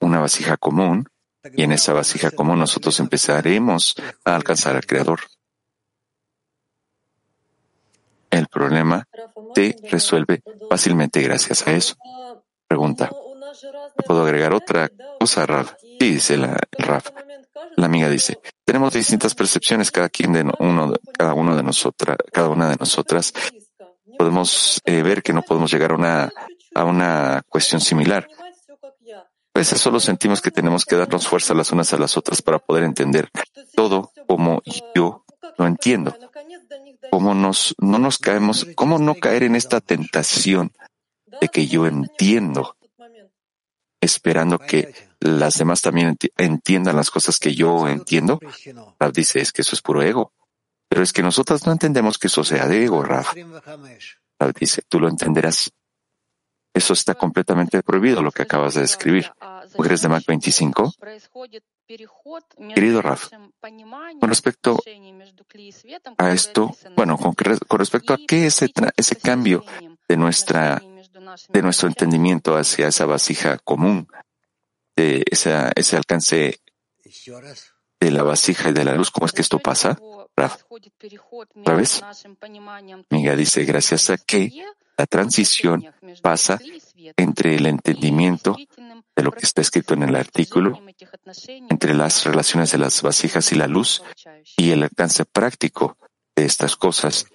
[0.00, 1.08] una vasija común,
[1.54, 5.20] y en esa vasija común nosotros empezaremos a alcanzar al Creador.
[8.30, 9.06] El problema
[9.54, 11.94] se resuelve fácilmente gracias a eso.
[12.66, 13.10] Pregunta.
[14.06, 15.74] ¿Puedo agregar otra cosa, Raf?
[15.80, 17.10] Sí, dice la, Raf.
[17.76, 22.48] La amiga dice, tenemos distintas percepciones, cada quien de uno, cada uno de nosotras, cada
[22.48, 23.32] una de nosotras.
[24.18, 26.32] Podemos eh, ver que no podemos llegar a una,
[26.74, 28.28] a una cuestión similar.
[29.54, 32.58] A veces solo sentimos que tenemos que darnos fuerza las unas a las otras para
[32.58, 33.30] poder entender
[33.74, 34.62] todo como
[34.94, 35.24] yo
[35.56, 36.16] lo entiendo.
[37.10, 40.72] Cómo no nos caemos, cómo no caer en esta tentación
[41.40, 42.76] de que yo entiendo,
[44.00, 48.40] esperando que las demás también entiendan las cosas que yo entiendo.
[48.98, 50.32] Rav dice, es que eso es puro ego.
[50.88, 53.26] Pero es que nosotras no entendemos que eso sea de ego, Rav.
[54.38, 55.70] Rav dice, tú lo entenderás.
[56.74, 59.30] Eso está completamente prohibido, lo que acabas de describir.
[59.76, 60.94] Mujeres de Mac 25.
[62.74, 63.30] Querido Raf,
[64.20, 64.82] con respecto
[66.16, 67.34] a esto, bueno, con,
[67.78, 69.64] respecto a qué ese, ese cambio
[70.08, 70.80] de nuestra,
[71.50, 74.08] de nuestro entendimiento hacia esa vasija común,
[74.96, 76.60] de ese alcance
[78.04, 79.10] de la vasija y de la luz.
[79.10, 79.98] ¿Cómo es que esto pasa?
[79.98, 82.02] Otra vez,
[83.08, 84.52] Miga dice, gracias a que
[84.98, 85.84] la transición
[86.22, 86.60] pasa
[87.16, 88.56] entre el entendimiento
[89.16, 90.82] de lo que está escrito en el artículo,
[91.70, 94.02] entre las relaciones de las vasijas y la luz
[94.56, 95.96] y el alcance práctico
[96.36, 97.26] de estas cosas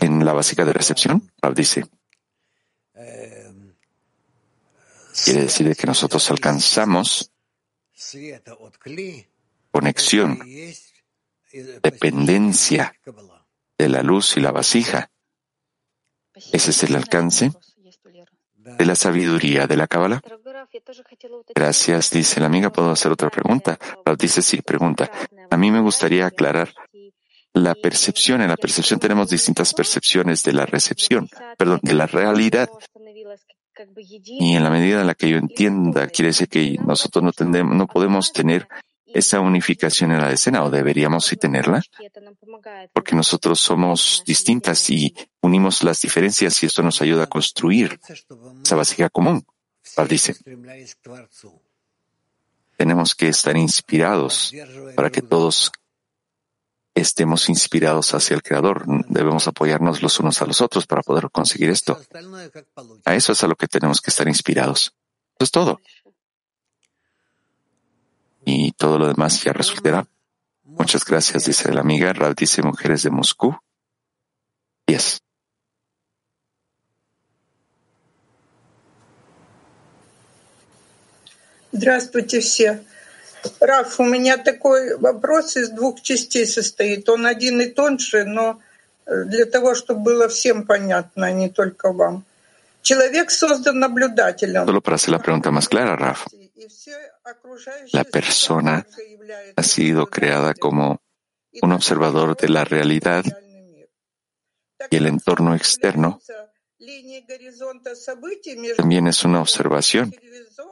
[0.00, 1.30] en la vasija de recepción.
[1.40, 1.84] Rab dice,
[5.24, 7.30] quiere decir que nosotros alcanzamos
[9.72, 10.38] conexión,
[11.82, 12.94] dependencia
[13.78, 15.10] de la luz y la vasija.
[16.52, 17.50] Ese es el alcance
[18.54, 20.22] de la sabiduría de la Cábala.
[21.54, 22.70] Gracias, dice la amiga.
[22.70, 23.78] ¿Puedo hacer otra pregunta?
[24.18, 25.10] dice sí, pregunta.
[25.50, 26.72] A mí me gustaría aclarar
[27.52, 28.40] la percepción.
[28.40, 32.68] En la percepción tenemos distintas percepciones de la recepción, perdón, de la realidad.
[34.24, 38.32] Y en la medida en la que yo entienda, quiere decir que nosotros no podemos
[38.32, 38.68] tener
[39.14, 41.82] esa unificación en la escena o deberíamos sí tenerla,
[42.92, 48.00] porque nosotros somos distintas y unimos las diferencias y esto nos ayuda a construir
[48.64, 49.44] esa básica común.
[50.08, 50.36] dice,
[52.76, 54.52] tenemos que estar inspirados
[54.96, 55.72] para que todos
[56.94, 58.84] estemos inspirados hacia el Creador.
[59.08, 61.98] Debemos apoyarnos los unos a los otros para poder conseguir esto.
[63.04, 64.94] A eso es a lo que tenemos que estar inspirados.
[65.38, 65.80] Eso es todo
[68.81, 70.05] todo lo demás ya resultará.
[70.63, 72.13] Muchas gracias, dice la amiga.
[72.13, 73.57] Rav dice Mujeres de Moscú.
[74.87, 75.19] Yes.
[81.71, 82.83] Здравствуйте все.
[83.59, 87.07] Раф, у меня такой вопрос из двух частей состоит.
[87.09, 88.59] Он один и тоньше, но
[89.05, 92.23] для того, чтобы было всем понятно, а не только вам.
[92.81, 94.65] Человек создан наблюдателем.
[94.65, 96.25] Solo para hacer la pregunta más clara, Raf.
[97.92, 98.86] la persona
[99.56, 101.02] ha sido creada como
[101.60, 103.24] un observador de la realidad
[104.90, 106.18] y el entorno externo
[108.76, 110.12] también es una observación.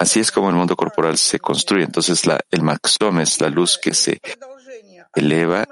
[0.01, 1.85] Así es como el mundo corporal se construye.
[1.85, 4.21] Entonces la, el maxom es la luz que se
[5.15, 5.69] eleva,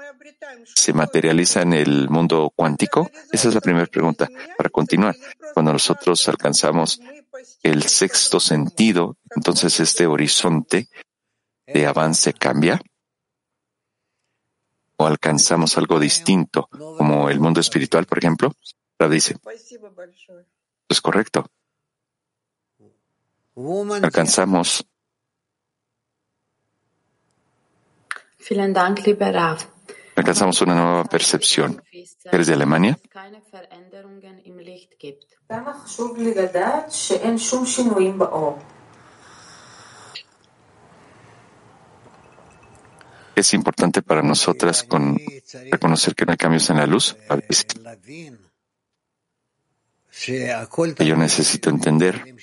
[0.75, 3.09] se materializa en el mundo cuántico.
[3.31, 4.29] Esa es la primera pregunta.
[4.57, 5.15] Para continuar,
[5.53, 7.01] cuando nosotros alcanzamos
[7.63, 10.89] el sexto sentido, entonces este horizonte
[11.65, 12.81] de avance cambia
[14.97, 18.51] o alcanzamos algo distinto, como el mundo espiritual, por ejemplo.
[18.97, 19.37] Rab dice,
[20.89, 21.45] es correcto.
[24.01, 24.85] Alcanzamos.
[30.19, 31.81] Alcanzamos una nueva percepción.
[32.25, 32.99] ¿Eres de Alemania?
[43.33, 45.17] Es importante para nosotras con
[45.71, 47.15] reconocer que no hay cambios en la luz.
[50.99, 52.35] Yo necesito entender.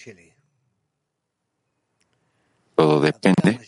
[2.74, 3.60] Todo depende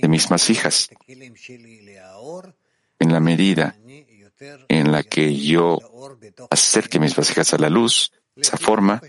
[0.00, 0.90] de mis hijas.
[2.98, 3.76] En la medida
[4.68, 5.78] en la que yo
[6.50, 9.00] acerque mis vasijas a la luz, de esa forma,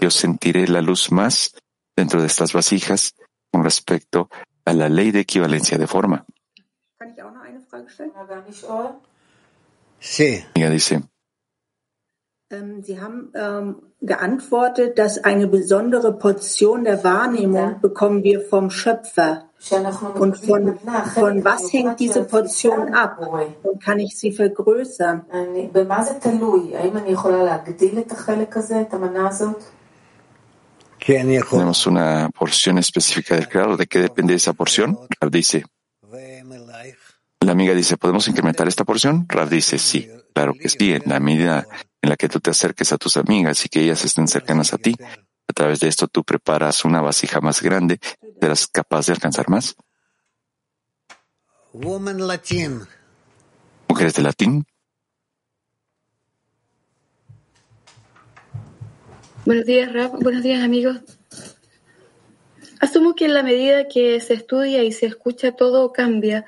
[0.00, 1.54] yo sentiré la luz más
[1.96, 3.14] dentro de estas vasijas
[3.50, 4.28] con respecto
[4.64, 6.24] a la ley de equivalencia de forma.
[10.00, 10.44] Sí.
[10.54, 11.02] Ella dice,
[12.82, 19.50] Sie haben ähm, geantwortet, dass eine besondere Portion der Wahrnehmung bekommen wir vom Schöpfer.
[20.14, 20.78] Und von,
[21.14, 23.18] von was hängt diese Portion ab?
[23.62, 25.24] Und kann ich sie vergrößern?
[31.06, 33.76] Tenemos una porción específica del creador.
[33.76, 34.98] ¿De qué depende esa porción?
[35.20, 35.64] Rav dice.
[37.40, 39.26] La amiga dice, ¿podemos incrementar esta porción?
[39.28, 41.66] Rav dice, sí, claro que sí, en la medida
[42.04, 44.78] en la que tú te acerques a tus amigas y que ellas estén cercanas a
[44.78, 44.94] ti.
[45.48, 47.98] A través de esto tú preparas una vasija más grande,
[48.40, 49.74] serás capaz de alcanzar más.
[53.88, 54.66] Mujeres de latín.
[59.46, 60.12] Buenos días, Rap.
[60.20, 61.00] Buenos días, amigos.
[62.80, 66.44] Asumo que en la medida que se estudia y se escucha todo cambia.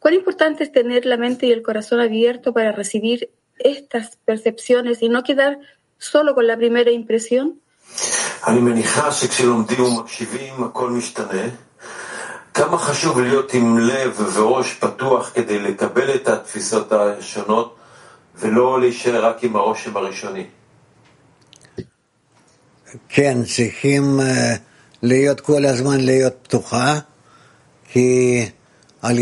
[0.00, 5.08] ¿Cuán importante es tener la mente y el corazón abierto para recibir estas percepciones y
[5.08, 5.58] no quedar
[5.98, 7.60] solo con la primera impresión?
[12.54, 17.76] כמה חשוב להיות עם לב וראש פתוח כדי לקבל את התפיסות השונות
[18.34, 20.46] ולא להישאר רק עם הרושם הראשוני.
[23.08, 24.20] כן, צריכים
[25.02, 26.98] להיות כל הזמן להיות פתוחה,
[27.92, 28.42] כי
[29.08, 29.12] Sí,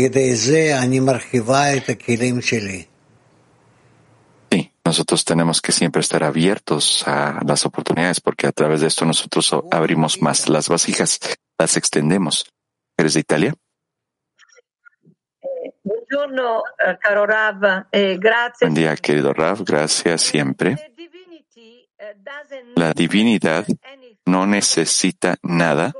[4.85, 9.51] nosotros tenemos que siempre estar abiertos a las oportunidades porque a través de esto nosotros
[9.71, 11.19] abrimos más las vasijas,
[11.57, 12.45] las extendemos.
[12.95, 13.53] ¿Eres de Italia?
[15.83, 16.63] Buongiorno,
[17.01, 17.87] caro Rav.
[17.91, 18.67] Eh, grazie.
[18.67, 19.63] Buen día, querido Rav.
[19.65, 20.77] Gracias siempre.
[22.75, 23.65] La divinidad
[24.25, 25.93] no necesita nada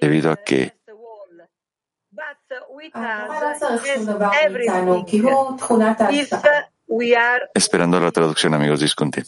[0.00, 0.80] debido a que
[7.54, 9.24] Esperando la traducción, amigos, disculpen.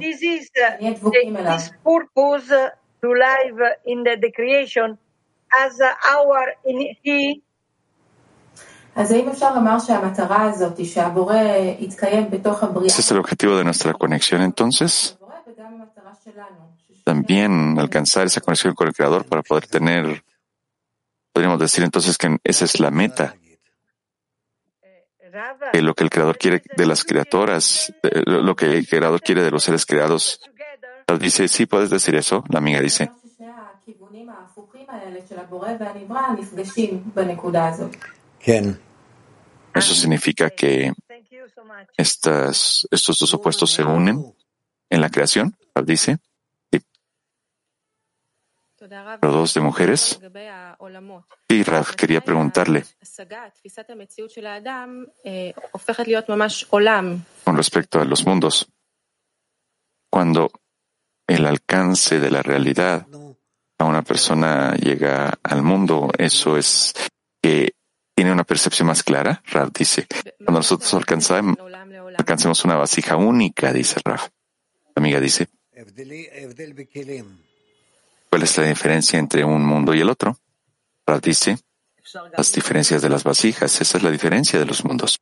[0.00, 4.98] This is the, this purpose to live in the, the creation
[5.52, 7.42] as our in he
[8.94, 9.18] ¿Ese
[13.00, 15.18] es el objetivo de nuestra conexión entonces?
[17.04, 20.22] También alcanzar esa conexión con el Creador para poder tener,
[21.32, 23.34] podríamos decir entonces que esa es la meta.
[25.72, 27.92] Que lo que el Creador quiere de las criaturas,
[28.26, 30.40] lo que el Creador quiere de los seres creados.
[31.18, 32.44] Dice, sí, puedes decir eso.
[32.48, 33.10] La amiga dice.
[39.74, 40.92] Eso significa que
[41.96, 44.34] estas, estos dos opuestos se unen
[44.90, 46.18] en la creación, dice.
[49.22, 50.20] Los dos de mujeres.
[51.48, 52.84] Y Rav quería preguntarle
[57.44, 58.68] con respecto a los mundos.
[60.10, 60.50] Cuando
[61.26, 63.06] el alcance de la realidad
[63.78, 66.92] a una persona llega al mundo, eso es
[67.40, 67.74] que
[68.14, 69.42] tiene una percepción más clara.
[69.46, 70.06] Rav dice,
[70.38, 71.56] cuando nosotros alcanzamos,
[72.18, 74.00] alcancemos una vasija única, dice.
[74.04, 74.20] La
[74.96, 75.48] amiga dice,
[78.32, 80.38] ¿cuál es la diferencia entre un mundo y el otro?
[81.06, 81.58] Rav dice,
[82.34, 85.20] las diferencias de las vasijas, esa es la diferencia de los mundos.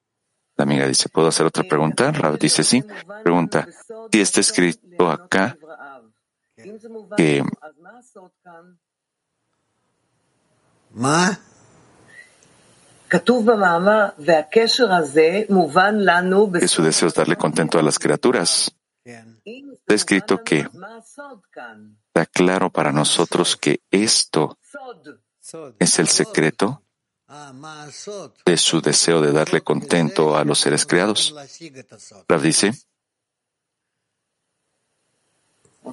[0.56, 2.12] La amiga dice, ¿puedo hacer otra pregunta?
[2.12, 2.84] Rav dice, sí.
[3.24, 3.66] Pregunta,
[4.12, 5.58] si está escrito acá
[7.16, 7.42] que
[16.60, 18.72] que su deseo es darle contento a las criaturas.
[19.04, 20.68] Está escrito que
[22.10, 24.58] está claro para nosotros que esto
[25.78, 26.82] es el secreto
[28.44, 31.34] de su deseo de darle contento a los seres creados.
[32.28, 32.72] Rav dice,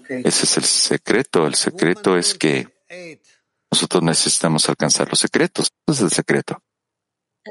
[0.10, 1.46] ese es el secreto.
[1.46, 2.68] El secreto es que
[3.72, 5.70] nosotros necesitamos alcanzar los secretos.
[5.86, 6.64] Ese es el secreto.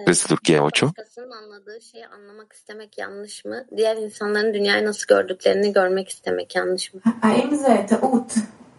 [0.04, 0.92] Desde Turquía 8.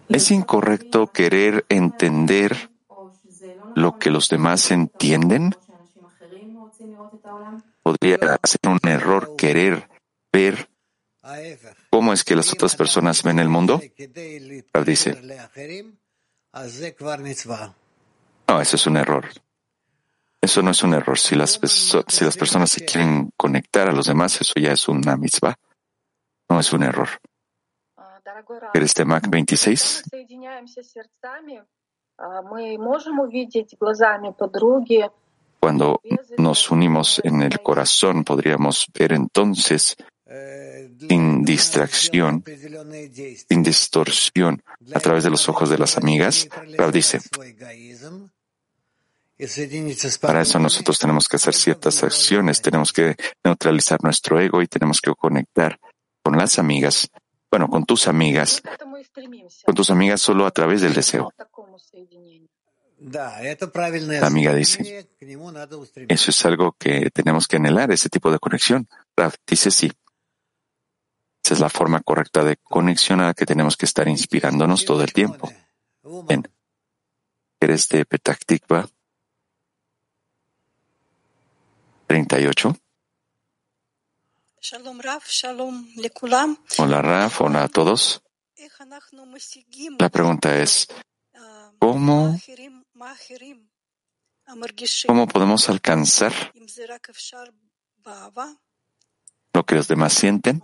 [0.10, 2.72] ¿Es incorrecto querer entender
[3.76, 5.54] lo que los demás entienden?
[7.84, 9.90] ¿Podría ser un error querer
[10.32, 10.70] ver
[11.90, 13.82] cómo es que las otras personas ven el mundo?
[14.86, 15.18] dice,
[18.48, 19.26] no, eso es un error.
[20.42, 21.18] Eso no es un error.
[21.18, 21.60] Si las,
[22.08, 25.56] si las personas se quieren conectar a los demás, eso ya es una mitzvah.
[26.50, 27.10] No es un error.
[28.74, 30.04] ¿Eres de Mac 26?
[35.60, 36.02] Cuando
[36.38, 39.98] nos unimos en el corazón, podríamos ver entonces
[41.10, 42.44] sin distracción,
[43.50, 44.62] sin distorsión,
[44.94, 46.50] a través de los ojos de las amigas.
[46.78, 47.20] Rav dice,
[50.20, 55.00] para eso nosotros tenemos que hacer ciertas acciones, tenemos que neutralizar nuestro ego y tenemos
[55.00, 55.80] que conectar
[56.24, 57.10] con las amigas,
[57.52, 58.62] bueno, con tus amigas,
[59.66, 61.32] con tus amigas solo a través del deseo.
[63.00, 65.08] La amiga dice,
[66.10, 68.88] eso es algo que tenemos que anhelar, ese tipo de conexión.
[69.16, 69.92] Rav dice sí.
[71.44, 75.14] Esa es la forma correcta de conexión a que tenemos que estar inspirándonos todo el
[75.14, 75.50] tiempo.
[76.28, 76.44] Bien.
[77.60, 78.36] ¿Eres de Petah
[82.08, 82.76] 38.
[86.78, 88.24] Hola Raf, hola a todos.
[90.00, 90.88] La pregunta es,
[91.80, 92.38] ¿cómo,
[95.06, 96.34] cómo podemos alcanzar
[99.54, 100.64] lo que los demás sienten?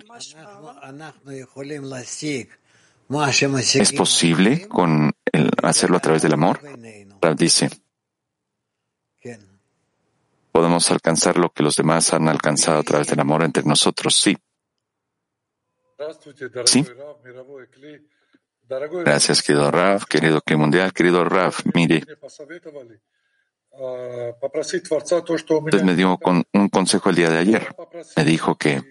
[3.74, 6.62] ¿Es posible con el hacerlo a través del amor?
[7.22, 7.70] Raf dice,
[10.54, 14.38] podemos alcanzar lo que los demás han alcanzado a través del amor entre nosotros, sí.
[16.66, 16.86] Sí.
[19.04, 22.04] Gracias, querido Rav, querido que mundial, querido Rav, mire.
[25.66, 26.20] Usted me dio
[26.54, 27.76] un consejo el día de ayer.
[28.16, 28.82] Me dijo que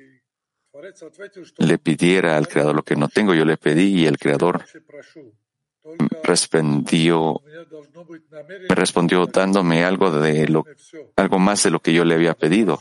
[1.58, 3.34] le pidiera al Creador lo que no tengo.
[3.34, 4.64] Yo le pedí y el Creador
[6.22, 7.42] respondió,
[8.68, 10.64] me respondió dándome algo de lo,
[11.16, 12.78] algo más de lo que yo le había pedido.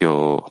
[0.00, 0.44] Yo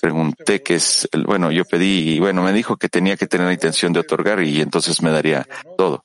[0.00, 3.52] pregunté que es, bueno, yo pedí y bueno, me dijo que tenía que tener la
[3.52, 6.04] intención de otorgar y entonces me daría todo.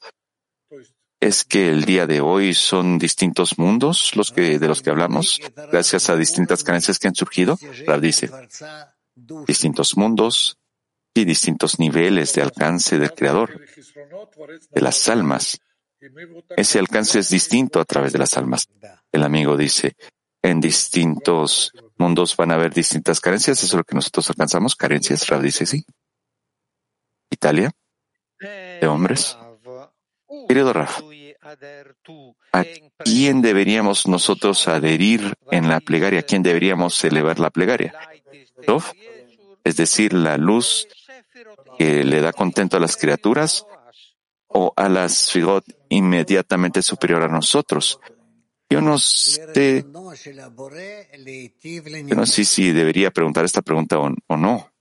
[1.19, 5.39] Es que el día de hoy son distintos mundos los que, de los que hablamos,
[5.71, 7.57] gracias a distintas carencias que han surgido.
[7.87, 8.29] Rav dice,
[9.47, 10.57] distintos mundos
[11.21, 13.61] y distintos niveles de alcance del Creador,
[14.71, 15.59] de las almas.
[16.55, 18.67] Ese alcance es distinto a través de las almas.
[19.11, 19.95] El amigo dice,
[20.41, 23.57] en distintos mundos van a haber distintas carencias.
[23.57, 24.75] Eso es lo que nosotros alcanzamos.
[24.75, 25.83] Carencias, Rav dice sí.
[27.29, 27.71] Italia,
[28.39, 29.37] de hombres.
[30.47, 31.01] Querido Raf,
[32.51, 32.65] ¿a
[33.03, 36.19] quién deberíamos nosotros adherir en la plegaria?
[36.19, 37.93] ¿A quién deberíamos elevar la plegaria?
[39.63, 40.87] Es decir, la luz
[41.77, 43.65] que le da contento a las criaturas
[44.47, 47.99] o a las figot inmediatamente superior a nosotros.
[48.69, 49.85] Yo no sé,
[52.05, 54.71] yo no sé si debería preguntar esta pregunta o, no.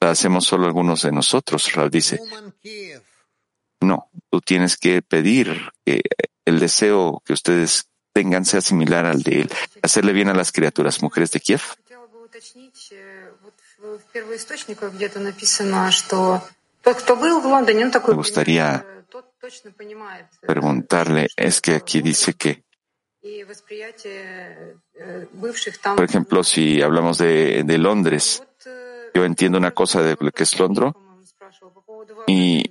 [0.00, 2.20] La hacemos solo algunos de nosotros, Rav dice.
[3.80, 6.02] No, tú tienes que pedir que
[6.44, 9.50] el deseo que ustedes tengan sea similar al de él,
[9.82, 11.62] hacerle bien a las criaturas, mujeres de Kiev.
[18.08, 18.86] Me gustaría
[20.40, 22.64] preguntarle, es que aquí dice que,
[25.96, 28.42] por ejemplo, si hablamos de, de Londres,
[29.14, 30.92] yo entiendo una cosa de lo que es Londres
[32.26, 32.64] y,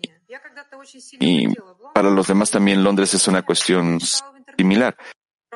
[1.19, 1.47] y
[1.93, 3.99] para los demás también Londres es una cuestión
[4.57, 4.95] similar.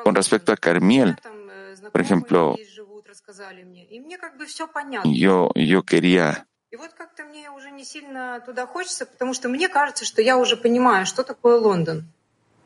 [0.03, 1.15] Con respecto a Carmiel,
[1.91, 2.55] por ejemplo,
[5.05, 6.47] yo, yo quería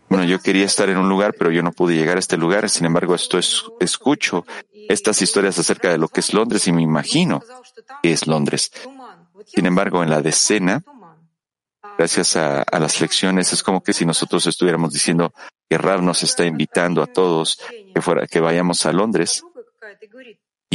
[0.07, 2.69] bueno, yo quería estar en un lugar, pero yo no pude llegar a este lugar.
[2.69, 6.83] Sin embargo, esto es, escucho estas historias acerca de lo que es Londres y me
[6.83, 7.41] imagino
[8.03, 8.71] que es Londres.
[9.47, 10.83] Sin embargo, en la decena,
[11.97, 15.33] gracias a, las lecciones, es como que si nosotros estuviéramos diciendo
[15.67, 17.59] que Rav nos está invitando a todos
[17.93, 19.43] que, fuera, que vayamos a Londres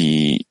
[0.00, 0.46] y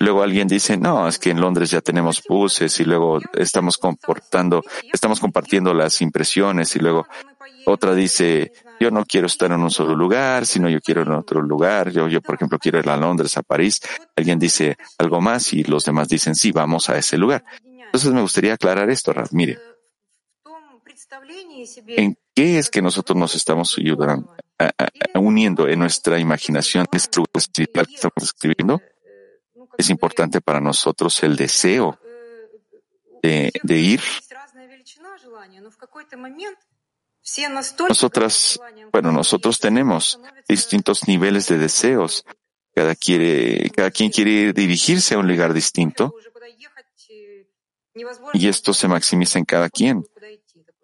[0.00, 4.62] luego alguien dice, no, es que en Londres ya tenemos buses y luego estamos comportando,
[4.92, 7.06] estamos compartiendo las impresiones y luego
[7.64, 11.40] otra dice, yo no quiero estar en un solo lugar, sino yo quiero en otro
[11.40, 11.90] lugar.
[11.90, 13.80] Yo, yo, por ejemplo, quiero ir a Londres, a París.
[14.14, 17.44] Alguien dice algo más y los demás dicen, sí, vamos a ese lugar.
[17.64, 19.28] Entonces me gustaría aclarar esto, Rav.
[19.32, 19.58] Mire,
[21.88, 24.30] ¿en qué es que nosotros nos estamos ayudando,
[25.14, 28.80] uniendo en nuestra imaginación espiritual que estamos escribiendo?
[29.78, 31.98] Es importante para nosotros el deseo
[33.22, 34.00] de, de ir.
[37.88, 38.60] Nosotras,
[38.92, 42.24] bueno, nosotros tenemos distintos niveles de deseos.
[42.74, 46.14] Cada, quiere, cada quien quiere dirigirse a un lugar distinto
[48.34, 50.04] y esto se maximiza en cada quien.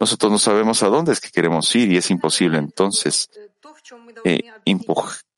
[0.00, 3.28] Nosotros no sabemos a dónde es que queremos ir y es imposible entonces
[4.24, 4.40] eh,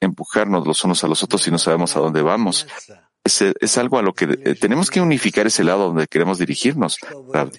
[0.00, 2.66] empujarnos los unos a los otros si no sabemos a dónde vamos.
[3.24, 6.98] Es, algo a lo que eh, tenemos que unificar ese lado donde queremos dirigirnos.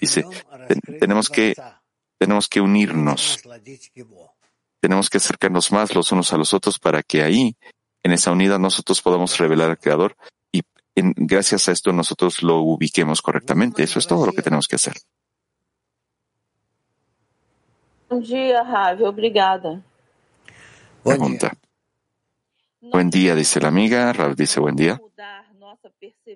[0.00, 0.24] dice,
[1.00, 1.54] tenemos que,
[2.18, 3.42] tenemos que unirnos.
[4.80, 7.56] Tenemos que acercarnos más los unos a los otros para que ahí,
[8.04, 10.16] en esa unidad, nosotros podamos revelar al Creador
[10.52, 10.62] y
[10.94, 13.82] gracias a esto nosotros lo ubiquemos correctamente.
[13.82, 14.94] Eso es todo lo que tenemos que hacer.
[18.08, 19.02] Buen día, Ravi.
[19.02, 19.82] Obrigada.
[21.06, 21.52] Pregunta.
[22.80, 24.12] Buen día, dice la amiga.
[24.12, 25.00] Rav dice buen día.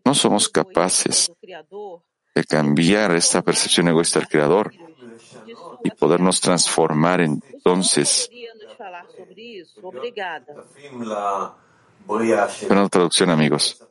[0.05, 1.31] No somos capaces
[2.35, 4.73] de cambiar esta percepción egoísta del Creador
[5.83, 8.31] y podernos transformar entonces.
[12.07, 13.85] Buena traducción, amigos.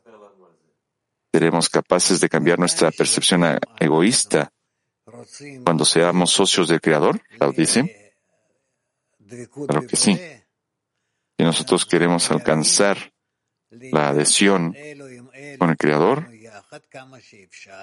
[1.32, 3.44] Seremos capaces de cambiar nuestra percepción
[3.80, 4.52] egoísta
[5.64, 7.22] cuando seamos socios del Creador?
[7.56, 8.14] dice.
[9.68, 10.20] Claro que sí.
[11.50, 13.12] Nosotros queremos alcanzar
[13.72, 14.76] la adhesión
[15.58, 16.30] con el Creador,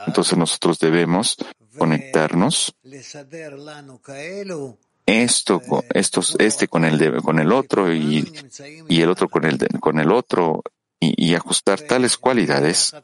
[0.07, 1.37] entonces nosotros debemos
[1.77, 2.77] conectarnos
[5.05, 5.61] esto,
[5.93, 8.33] estos, este con el, con el otro y,
[8.89, 10.63] y el otro con el, con el otro
[11.01, 12.95] y, y ajustar tales cualidades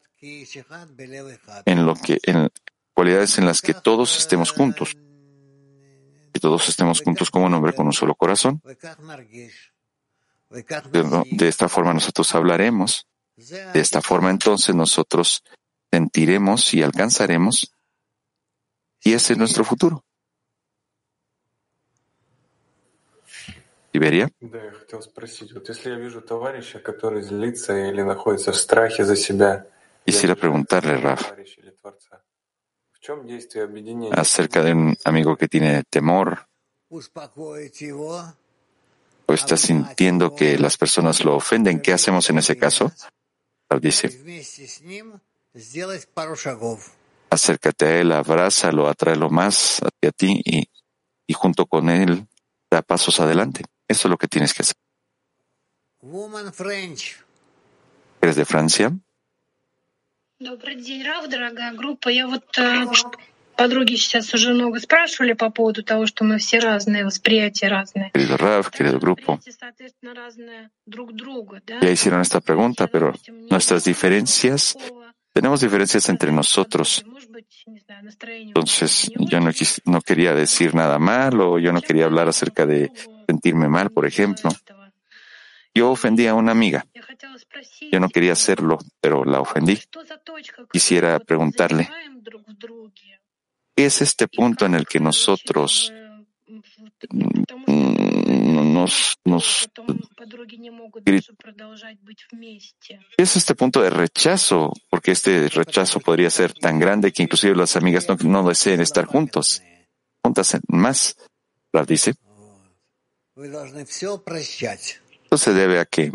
[1.65, 2.51] en lo que, en,
[2.95, 4.97] cualidades en las que todos estemos juntos.
[6.33, 8.63] Que todos estemos juntos como un hombre con un solo corazón.
[10.53, 13.07] De esta forma nosotros hablaremos.
[13.37, 15.43] De esta forma entonces nosotros
[15.91, 17.73] sentiremos y alcanzaremos.
[19.01, 20.05] Y ese es nuestro futuro.
[23.93, 24.31] Iberia.
[30.05, 31.33] Quisiera preguntarle, Raf,
[34.13, 36.47] acerca de un amigo que tiene temor
[39.33, 41.81] o está sintiendo que las personas lo ofenden.
[41.81, 42.93] ¿Qué hacemos en ese caso?
[43.81, 44.11] Dice,
[47.31, 50.69] acércate a él, abrázalo, atráelo más hacia ti y,
[51.27, 52.27] y junto con él
[52.71, 53.65] da pasos adelante.
[53.89, 54.77] Eso es lo que tienes que hacer.
[58.21, 58.93] ¿Eres de Francia?
[63.58, 63.58] Добрый день, Рав, дорогая группа.
[63.58, 67.06] Я вот э, подруги сейчас уже много спрашивали по поводу того, что мы все разные,
[67.06, 68.12] восприятия разные.
[68.14, 69.40] Querido Rav, querido grupo.
[69.60, 71.80] Соответственно, разные друг друга, да?
[71.82, 73.14] Ya hicieron esta pregunta, pero
[73.50, 74.78] nuestras diferencias,
[75.34, 77.04] tenemos diferencias entre nosotros.
[78.26, 82.66] Entonces, yo no, quis, no quería decir nada mal o yo no quería hablar acerca
[82.66, 82.92] de
[83.28, 84.50] sentirme mal, por ejemplo.
[85.74, 86.86] Yo ofendí a una amiga.
[87.92, 89.80] Yo no quería hacerlo, pero la ofendí.
[90.72, 91.88] Quisiera preguntarle,
[92.96, 93.18] ¿qué
[93.77, 95.93] es este punto en el que nosotros
[97.11, 99.71] nos, nos
[103.17, 104.73] ¿Qué es este punto de rechazo?
[104.91, 109.07] Porque este rechazo podría ser tan grande que inclusive las amigas no, no deseen estar
[109.07, 109.63] juntos,
[110.23, 111.17] juntas más.
[111.73, 112.15] Rav dice.
[115.23, 116.13] Esto se debe a que,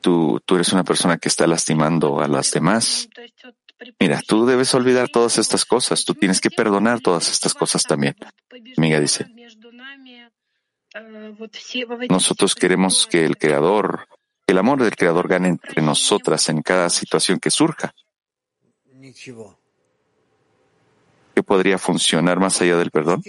[0.00, 3.08] tú, tú eres una persona que está lastimando a las demás.
[3.98, 8.14] Mira, tú debes olvidar todas estas cosas, tú tienes que perdonar todas estas cosas también.
[8.76, 9.26] Amiga dice,
[12.08, 14.08] nosotros queremos que el Creador,
[14.46, 17.94] el amor del Creador gane entre nosotras en cada situación que surja.
[21.34, 23.22] ¿Qué podría funcionar más allá del perdón?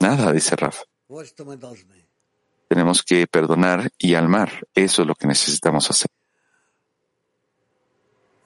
[0.00, 0.82] Nada, dice Raf.
[2.68, 4.66] Tenemos que perdonar y almar.
[4.74, 6.10] Eso es lo que necesitamos hacer.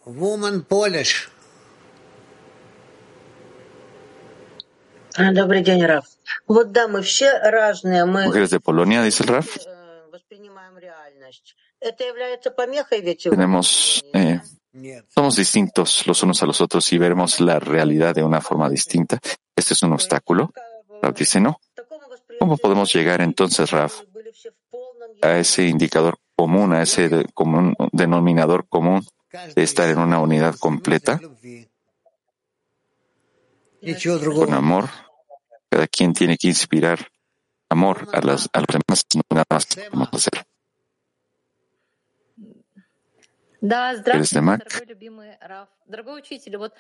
[0.05, 1.29] Woman Polish.
[8.27, 9.57] Mujeres de Polonia, dice el Raf.
[13.31, 14.41] Tenemos, eh,
[15.15, 19.19] somos distintos los unos a los otros y vemos la realidad de una forma distinta.
[19.55, 20.53] Este es un obstáculo.
[21.03, 21.61] Raf dice no.
[22.39, 24.03] ¿Cómo podemos llegar entonces, Raf,
[25.23, 27.09] a ese indicador común, a ese
[27.93, 29.05] denominador común
[29.55, 31.21] de estar en una unidad completa?
[34.35, 34.89] Con amor.
[35.71, 37.11] Cada quien tiene que inspirar
[37.69, 40.48] amor a, las, a los demás, nada más podemos hacer.
[43.64, 45.70] Да, здравствуйте, дорогой любимый Раф.
[45.88, 46.74] Дорогой учитель, вот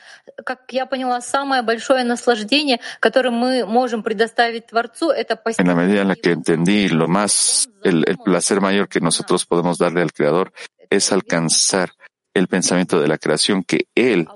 [0.45, 6.01] как я поняла, самое большое наслаждение, которое мы можем предоставить Творцу, это En la medida
[6.01, 10.11] en la que entendí, lo más, el, el placer mayor que nosotros podemos darle al
[10.11, 10.51] Creador
[10.89, 11.93] es alcanzar
[12.33, 14.27] el pensamiento de la creación que Él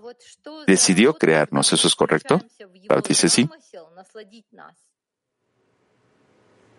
[0.66, 1.74] decidió crearnos.
[1.74, 2.41] ¿Eso es correcto?
[2.88, 3.50] Rav dice sí.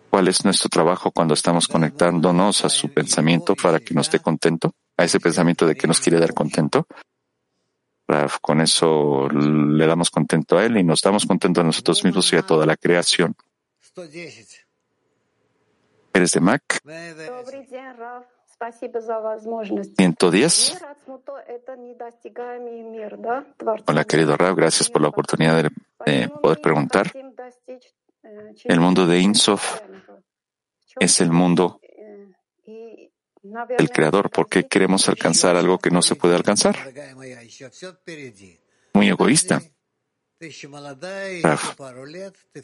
[0.09, 4.73] ¿Cuál es nuestro trabajo cuando estamos conectándonos a su pensamiento para que nos dé contento?
[4.96, 6.86] A ese pensamiento de que nos quiere dar contento.
[8.06, 12.32] Rav, con eso le damos contento a Él y nos damos contento a nosotros mismos
[12.32, 13.34] y a toda la creación.
[16.12, 16.80] ¿Eres de Mac?
[19.96, 20.78] 110.
[23.86, 25.70] Hola, querido Rav, gracias por la oportunidad
[26.06, 27.10] de poder preguntar.
[28.64, 29.80] El mundo de Insof
[31.00, 31.80] es el mundo
[33.44, 34.30] del Creador.
[34.30, 36.76] ¿Por qué queremos alcanzar algo que no se puede alcanzar?
[38.94, 39.62] Muy egoísta.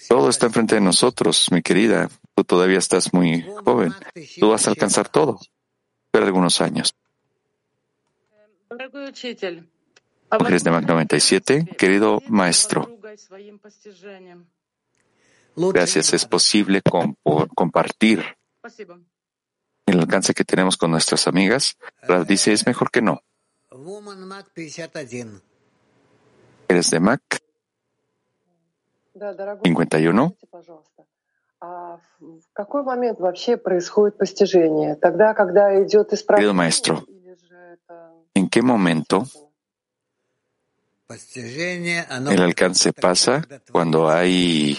[0.08, 2.08] Todo está enfrente de nosotros, mi querida.
[2.34, 3.92] Tú todavía estás muy joven.
[4.38, 5.38] Tú vas a alcanzar todo.
[6.06, 6.94] Espera algunos años.
[10.32, 12.98] Mujeres de Mac 97, querido maestro.
[15.56, 16.12] Gracias.
[16.14, 16.80] Es posible
[17.54, 18.24] compartir
[19.90, 21.76] el alcance que tenemos con nuestras amigas.
[22.02, 23.22] Rav dice, es mejor que no.
[26.68, 27.22] ¿Eres de Mac?
[29.64, 30.36] 51.
[36.36, 37.06] Querido maestro,
[38.32, 39.26] ¿En qué momento
[41.10, 43.42] el alcance pasa
[43.72, 44.78] cuando hay,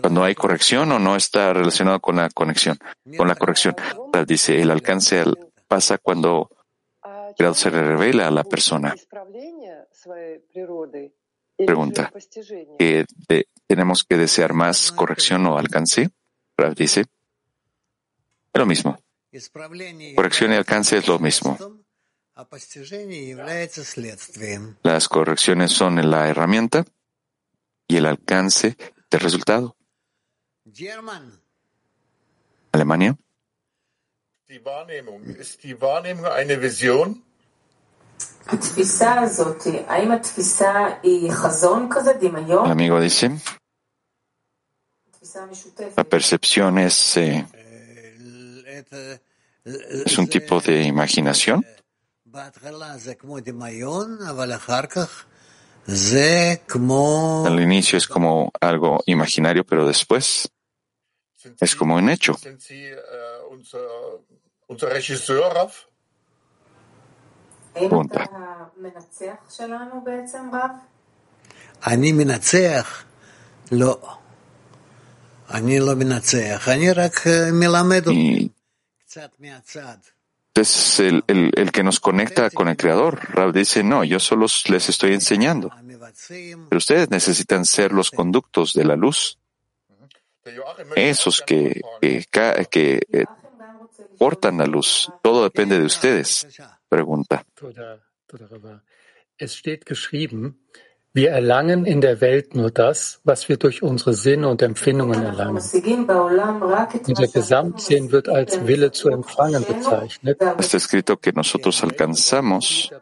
[0.00, 2.78] cuando hay corrección o no está relacionado con la conexión,
[3.16, 3.74] con la corrección.
[4.26, 5.24] Dice, el alcance
[5.66, 6.50] pasa cuando
[7.38, 8.94] el se revela a la persona.
[11.56, 12.12] Pregunta,
[12.78, 13.06] ¿que
[13.66, 16.10] ¿tenemos que desear más corrección o alcance?
[16.56, 17.08] Rav dice, es
[18.52, 18.98] lo mismo.
[20.14, 21.58] Corrección y alcance es lo mismo.
[24.82, 26.84] Las correcciones son la herramienta
[27.86, 28.76] y el alcance
[29.10, 29.76] del resultado.
[32.72, 33.16] Alemania.
[42.64, 43.30] El amigo dice,
[45.96, 47.46] la percepción es, eh,
[49.64, 51.64] es un tipo de imaginación.
[57.46, 60.50] Al inicio es como algo imaginario, pero después
[61.60, 62.36] es como un hecho.
[67.72, 68.28] Pregunta.
[78.12, 78.52] Y
[80.62, 83.18] es el, el, el, que nos conecta con el Creador.
[83.30, 85.70] Rab dice, no, yo solo les estoy enseñando.
[86.28, 89.38] Pero ustedes necesitan ser los conductos de la luz.
[90.94, 92.24] Esos que, que,
[92.70, 93.24] que eh,
[94.18, 95.10] portan la luz.
[95.22, 96.46] Todo depende de ustedes.
[96.88, 97.44] Pregunta.
[101.16, 105.62] Wir erlangen in der Welt nur das, was wir durch unsere Sinne und Empfindungen erlangen.
[107.06, 110.42] Unser Gesamtsinn wird als Wille zu empfangen bezeichnet.
[110.58, 112.92] Está escrito que nosotros alcanzamos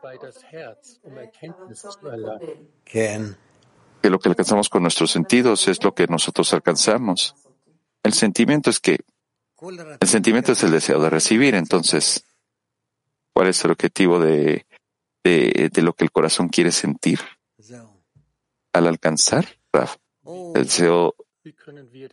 [4.03, 7.35] que lo que alcanzamos con nuestros sentidos es lo que nosotros alcanzamos.
[8.03, 8.99] El sentimiento es que
[10.01, 12.27] el sentimiento es el deseo de recibir, entonces,
[13.33, 14.67] ¿cuál es el objetivo de,
[15.25, 17.21] de, de lo que el corazón quiere sentir?
[18.73, 19.47] Al alcanzar,
[20.55, 21.15] el deseo,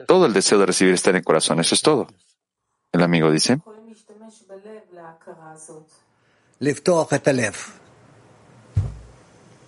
[0.07, 2.07] todo el deseo de recibir está en el corazón, eso es todo.
[2.91, 3.59] El amigo dice,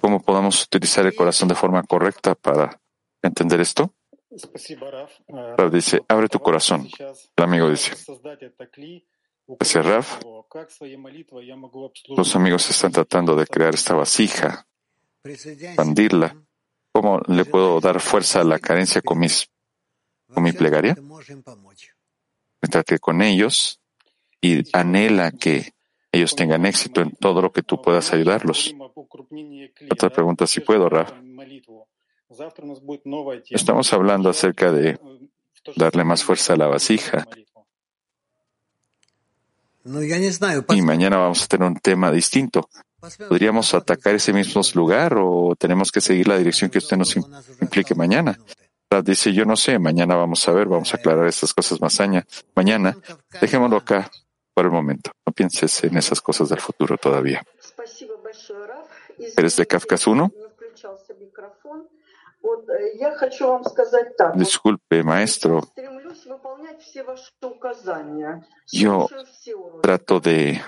[0.02, 2.80] ¿cómo podemos utilizar el corazón de forma correcta para
[3.22, 3.94] entender esto?
[5.58, 6.88] Rav dice, abre tu corazón.
[7.36, 7.92] El amigo dice,
[9.48, 10.06] Gracias, Rav.
[12.16, 14.66] Los amigos están tratando de crear esta vasija,
[15.24, 16.36] expandirla
[16.92, 19.50] ¿Cómo le puedo dar fuerza a la carencia con, mis,
[20.28, 20.96] con mi plegaria?
[22.86, 23.80] que con ellos
[24.40, 25.74] y anhela que
[26.12, 28.76] ellos tengan éxito en todo lo que tú puedas ayudarlos.
[29.90, 31.12] Otra pregunta, si puedo, Raf.
[33.50, 35.00] Estamos hablando acerca de
[35.76, 37.26] darle más fuerza a la vasija.
[40.70, 42.70] Y mañana vamos a tener un tema distinto.
[43.28, 47.96] ¿Podríamos atacar ese mismo lugar o tenemos que seguir la dirección que usted nos implique
[47.96, 48.38] mañana?
[49.02, 52.26] dice, yo no sé, mañana vamos a ver, vamos a aclarar estas cosas más aña.
[52.54, 52.98] mañana.
[53.40, 54.12] Dejémoslo acá
[54.54, 55.12] por el momento.
[55.26, 57.42] No pienses en esas cosas del futuro todavía.
[59.38, 60.32] ¿Eres de Kafkas 1?
[64.36, 65.62] Disculpe, maestro.
[68.72, 69.08] Yo
[69.82, 70.62] trato de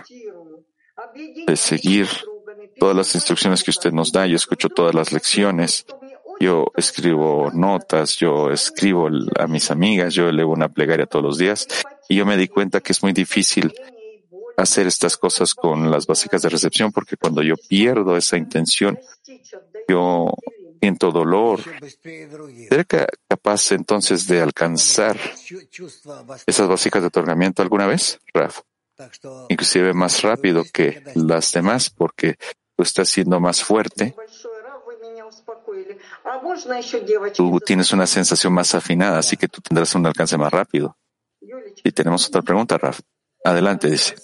[1.48, 2.08] de seguir
[2.80, 4.26] todas las instrucciones que usted nos da.
[4.26, 5.86] Yo escucho todas las lecciones.
[6.40, 9.08] Yo escribo notas, yo escribo
[9.40, 11.68] a mis amigas, yo elevo una plegaria todos los días
[12.10, 13.74] y yo me di cuenta que es muy difícil
[14.58, 19.00] hacer estas cosas con las básicas de recepción porque cuando yo pierdo esa intención,
[19.88, 20.34] yo
[20.82, 21.62] siento dolor.
[22.02, 22.86] ¿Seré
[23.28, 25.18] capaz entonces de alcanzar
[26.46, 28.62] esas básicas de otorgamiento alguna vez, Raf?
[29.50, 32.38] Inclusive más rápido que las demás porque
[32.76, 34.16] tú estás siendo más fuerte.
[37.36, 40.98] Tú tienes una sensación más afinada, así que tú tendrás un alcance más rápido.
[41.84, 43.00] Y tenemos otra pregunta, Raf.
[43.44, 44.16] Adelante, dice.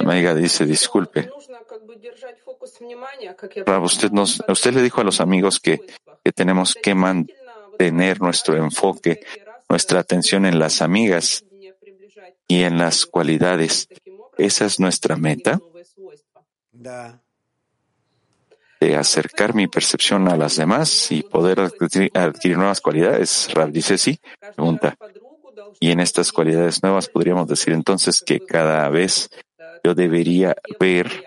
[0.00, 1.30] Amiga dice, disculpe.
[3.66, 5.80] Raf, usted, nos, usted le dijo a los amigos que,
[6.24, 9.24] que tenemos que mantener nuestro enfoque,
[9.68, 11.44] nuestra atención en las amigas
[12.50, 13.88] y en las cualidades.
[14.36, 15.60] Esa es nuestra meta.
[18.80, 23.48] De acercar mi percepción a las demás y poder adquirir, nuevas cualidades.
[23.54, 24.18] Rab dice sí.
[24.40, 24.96] Pregunta.
[25.78, 29.30] Y en estas cualidades nuevas podríamos decir entonces que cada vez
[29.84, 31.24] yo debería ver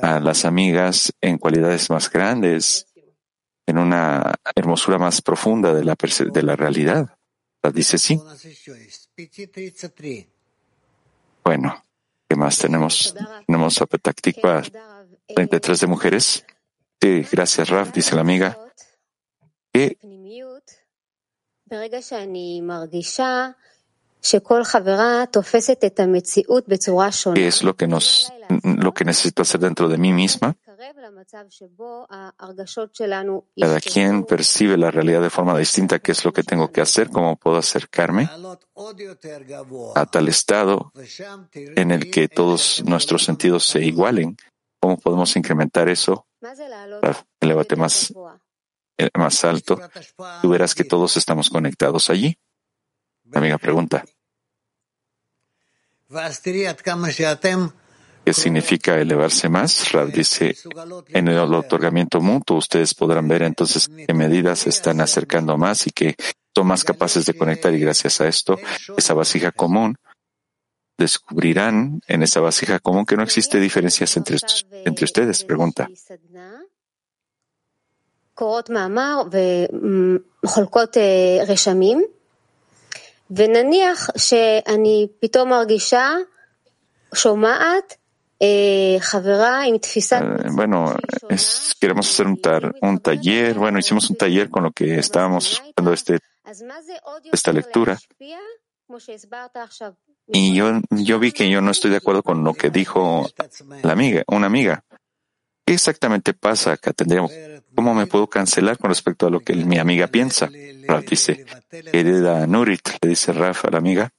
[0.00, 2.86] a las amigas en cualidades más grandes,
[3.66, 5.96] en una hermosura más profunda de la,
[6.32, 7.18] de la realidad.
[7.74, 8.20] Dice sí.
[11.44, 11.82] Bueno,
[12.28, 13.14] ¿qué más tenemos?
[13.46, 14.62] Tenemos a Petaktikva,
[15.34, 16.44] 33 de mujeres.
[17.00, 18.58] Sí, gracias, Raf, dice la amiga.
[19.72, 19.96] ¿Qué
[27.34, 30.54] ¿Qué es lo que nos, lo que necesito hacer dentro de mí misma?
[33.58, 35.98] Cada quien percibe la realidad de forma distinta.
[35.98, 37.10] ¿Qué es lo que tengo que hacer?
[37.10, 38.28] ¿Cómo puedo acercarme
[39.94, 40.92] a tal estado
[41.54, 44.36] en el que todos nuestros sentidos se igualen?
[44.80, 46.26] ¿Cómo podemos incrementar eso?
[47.40, 48.12] Elevate más,
[48.98, 49.80] eh, más alto.
[50.40, 52.36] Tú verás que todos estamos conectados allí.
[53.32, 54.04] amiga pregunta.
[58.24, 59.90] ¿Qué significa elevarse más?
[59.92, 60.56] Rav dice,
[61.08, 66.14] en el otorgamiento mutuo ustedes podrán ver entonces qué medidas están acercando más y que
[66.54, 68.58] son más capaces de conectar y gracias a esto,
[68.96, 69.96] esa vasija común,
[70.98, 74.36] descubrirán en esa vasija común que no existe diferencias entre,
[74.84, 75.42] entre ustedes.
[75.44, 75.88] Pregunta.
[88.44, 88.98] Eh,
[90.50, 90.96] bueno,
[91.80, 92.40] queremos hacer un,
[92.80, 93.56] un, taller.
[93.56, 96.18] Bueno, hicimos un taller con lo que estábamos escuchando este,
[97.30, 97.96] esta lectura.
[100.26, 103.30] Y yo, yo vi que yo no estoy de acuerdo con lo que dijo
[103.84, 104.82] la amiga, una amiga.
[105.64, 106.92] ¿Qué exactamente pasa acá?
[107.76, 110.50] ¿Cómo me puedo cancelar con respecto a lo que mi amiga piensa?
[110.88, 114.10] Raf dice, querida Nurit, le dice Raf a la amiga,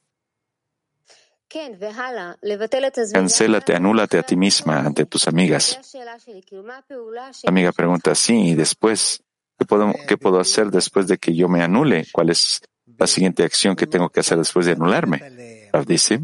[3.12, 5.78] Cancélate, anúlate a ti misma ante tus amigas.
[5.94, 9.22] La amiga pregunta, sí, y después,
[9.58, 12.06] ¿qué puedo, ¿qué puedo hacer después de que yo me anule?
[12.12, 12.60] ¿Cuál es
[12.98, 15.70] la siguiente acción que tengo que hacer después de anularme?
[15.72, 16.20] Rav dice,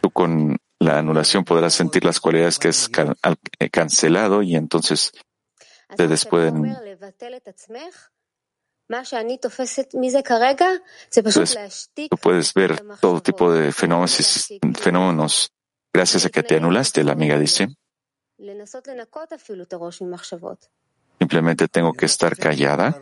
[0.00, 2.90] tú con la anulación podrás sentir las cualidades que es
[3.58, 5.12] eh, cancelado y entonces
[5.90, 6.76] ustedes pueden
[12.08, 14.48] tú puedes ver todo tipo de fenómenos,
[14.80, 15.52] fenómenos
[15.92, 17.68] gracias a que te anulaste, la amiga dice.
[21.18, 23.00] Simplemente tengo que estar callada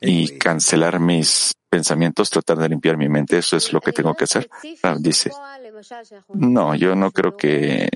[0.00, 3.38] y cancelar mis pensamientos, tratar de limpiar mi mente.
[3.38, 4.50] Eso es lo que tengo que hacer.
[4.82, 5.30] Ah, dice,
[6.34, 7.88] no, yo no creo que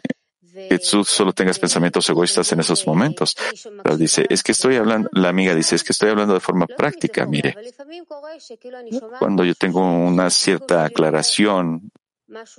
[0.53, 3.37] que tú solo tengas pensamientos egoístas en esos momentos.
[3.83, 6.67] Pero dice, es que estoy hablando, la amiga dice, es que estoy hablando de forma
[6.67, 7.57] práctica, mire.
[9.19, 11.91] Cuando yo tengo una cierta aclaración,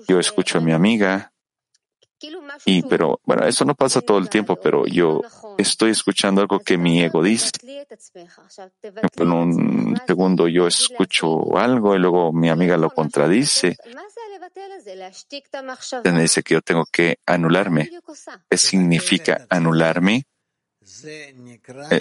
[0.08, 1.33] yo escucho a mi amiga,
[2.66, 5.22] y pero bueno, eso no pasa todo el tiempo, pero yo
[5.58, 7.52] estoy escuchando algo que mi ego dice.
[9.16, 13.78] En un segundo yo escucho algo y luego mi amiga lo contradice.
[16.04, 17.90] Me dice que yo tengo que anularme.
[18.50, 20.26] ¿Qué significa anularme?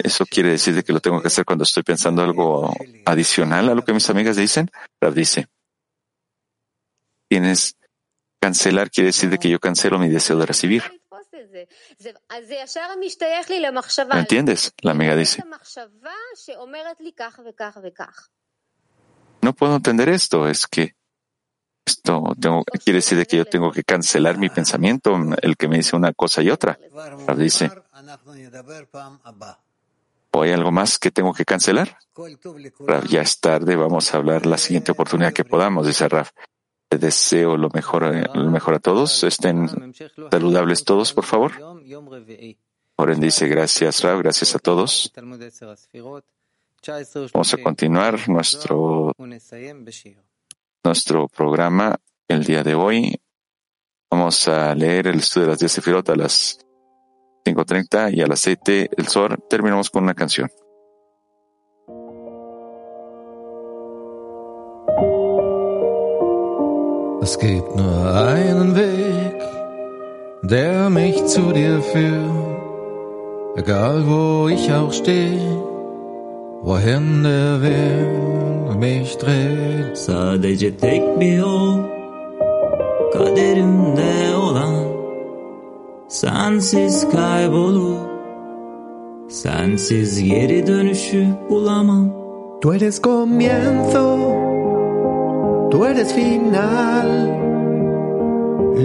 [0.03, 2.73] Eso quiere decir que lo tengo que hacer cuando estoy pensando algo
[3.05, 4.69] adicional a lo que mis amigas dicen.
[4.99, 5.47] Rav dice,
[7.29, 7.75] tienes
[8.43, 10.83] cancelar quiere decir que yo cancelo mi deseo de recibir.
[14.09, 14.73] ¿Me entiendes?
[14.81, 15.41] La amiga dice.
[19.41, 20.49] No puedo entender esto.
[20.49, 20.95] Es que
[21.85, 22.35] esto
[22.83, 26.41] quiere decir que yo tengo que cancelar mi pensamiento, el que me dice una cosa
[26.41, 26.77] y otra.
[27.25, 27.71] Rav dice,
[30.31, 31.97] ¿o hay algo más que tengo que cancelar?
[32.79, 36.27] Rav, ya es tarde, vamos a hablar la siguiente oportunidad que podamos, dice Rav.
[36.93, 38.03] Te deseo lo mejor,
[38.37, 39.23] lo mejor a todos.
[39.23, 39.67] Estén
[40.29, 41.53] saludables todos, por favor.
[42.97, 45.11] Oren dice gracias, Rav, gracias a todos.
[47.33, 49.11] Vamos a continuar nuestro
[50.83, 53.19] nuestro programa el día de hoy.
[54.11, 56.59] Vamos a leer el estudio de las 10 Sefirot a las
[57.43, 59.43] 5.30 y a las 7 el sol.
[59.49, 60.47] Terminamos con una canción.
[67.43, 69.37] Gibt nur einen Weg,
[70.41, 75.51] der mich zu dir führt, egal wo ich auch stehe,
[76.61, 79.97] wohin der Weg mich dreht.
[79.97, 81.73] Sadece tek bir yol
[83.13, 84.13] kaderimde
[84.45, 84.75] olan
[86.07, 88.01] sensiz kaybolup
[89.29, 92.05] sensiz geri dönüşü bulamam.
[92.61, 94.42] Tú eres comienzo
[95.73, 97.35] tú eres final,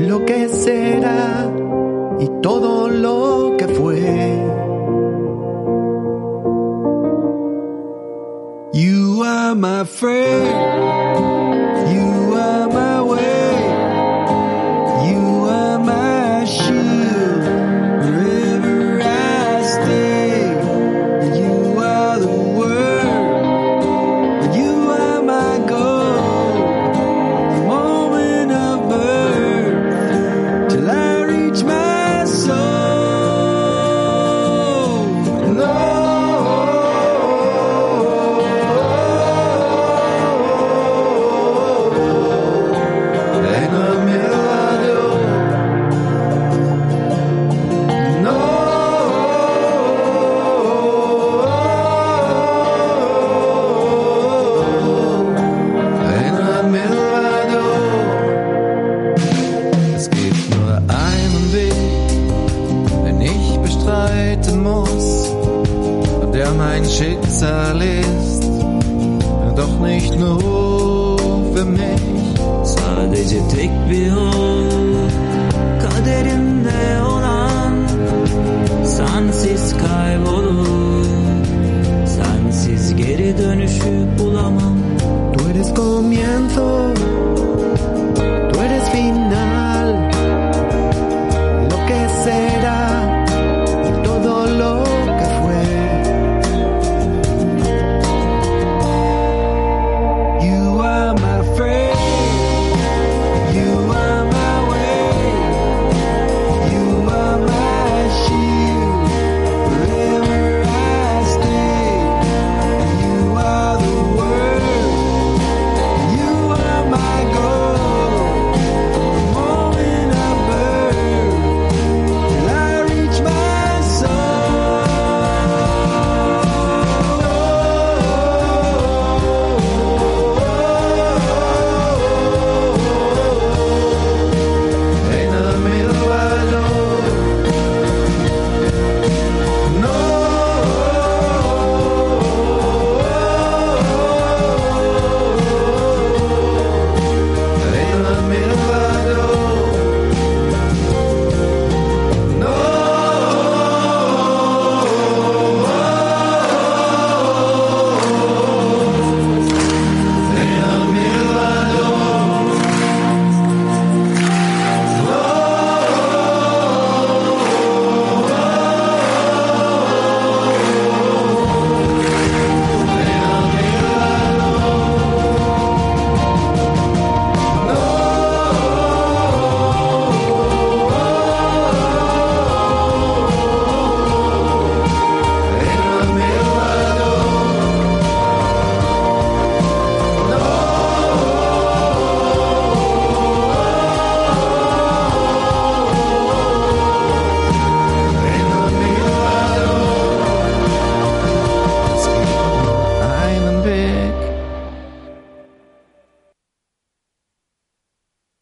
[0.09, 1.53] lo que será
[2.18, 4.01] y todo lo que fue.
[8.72, 11.07] You are my friend.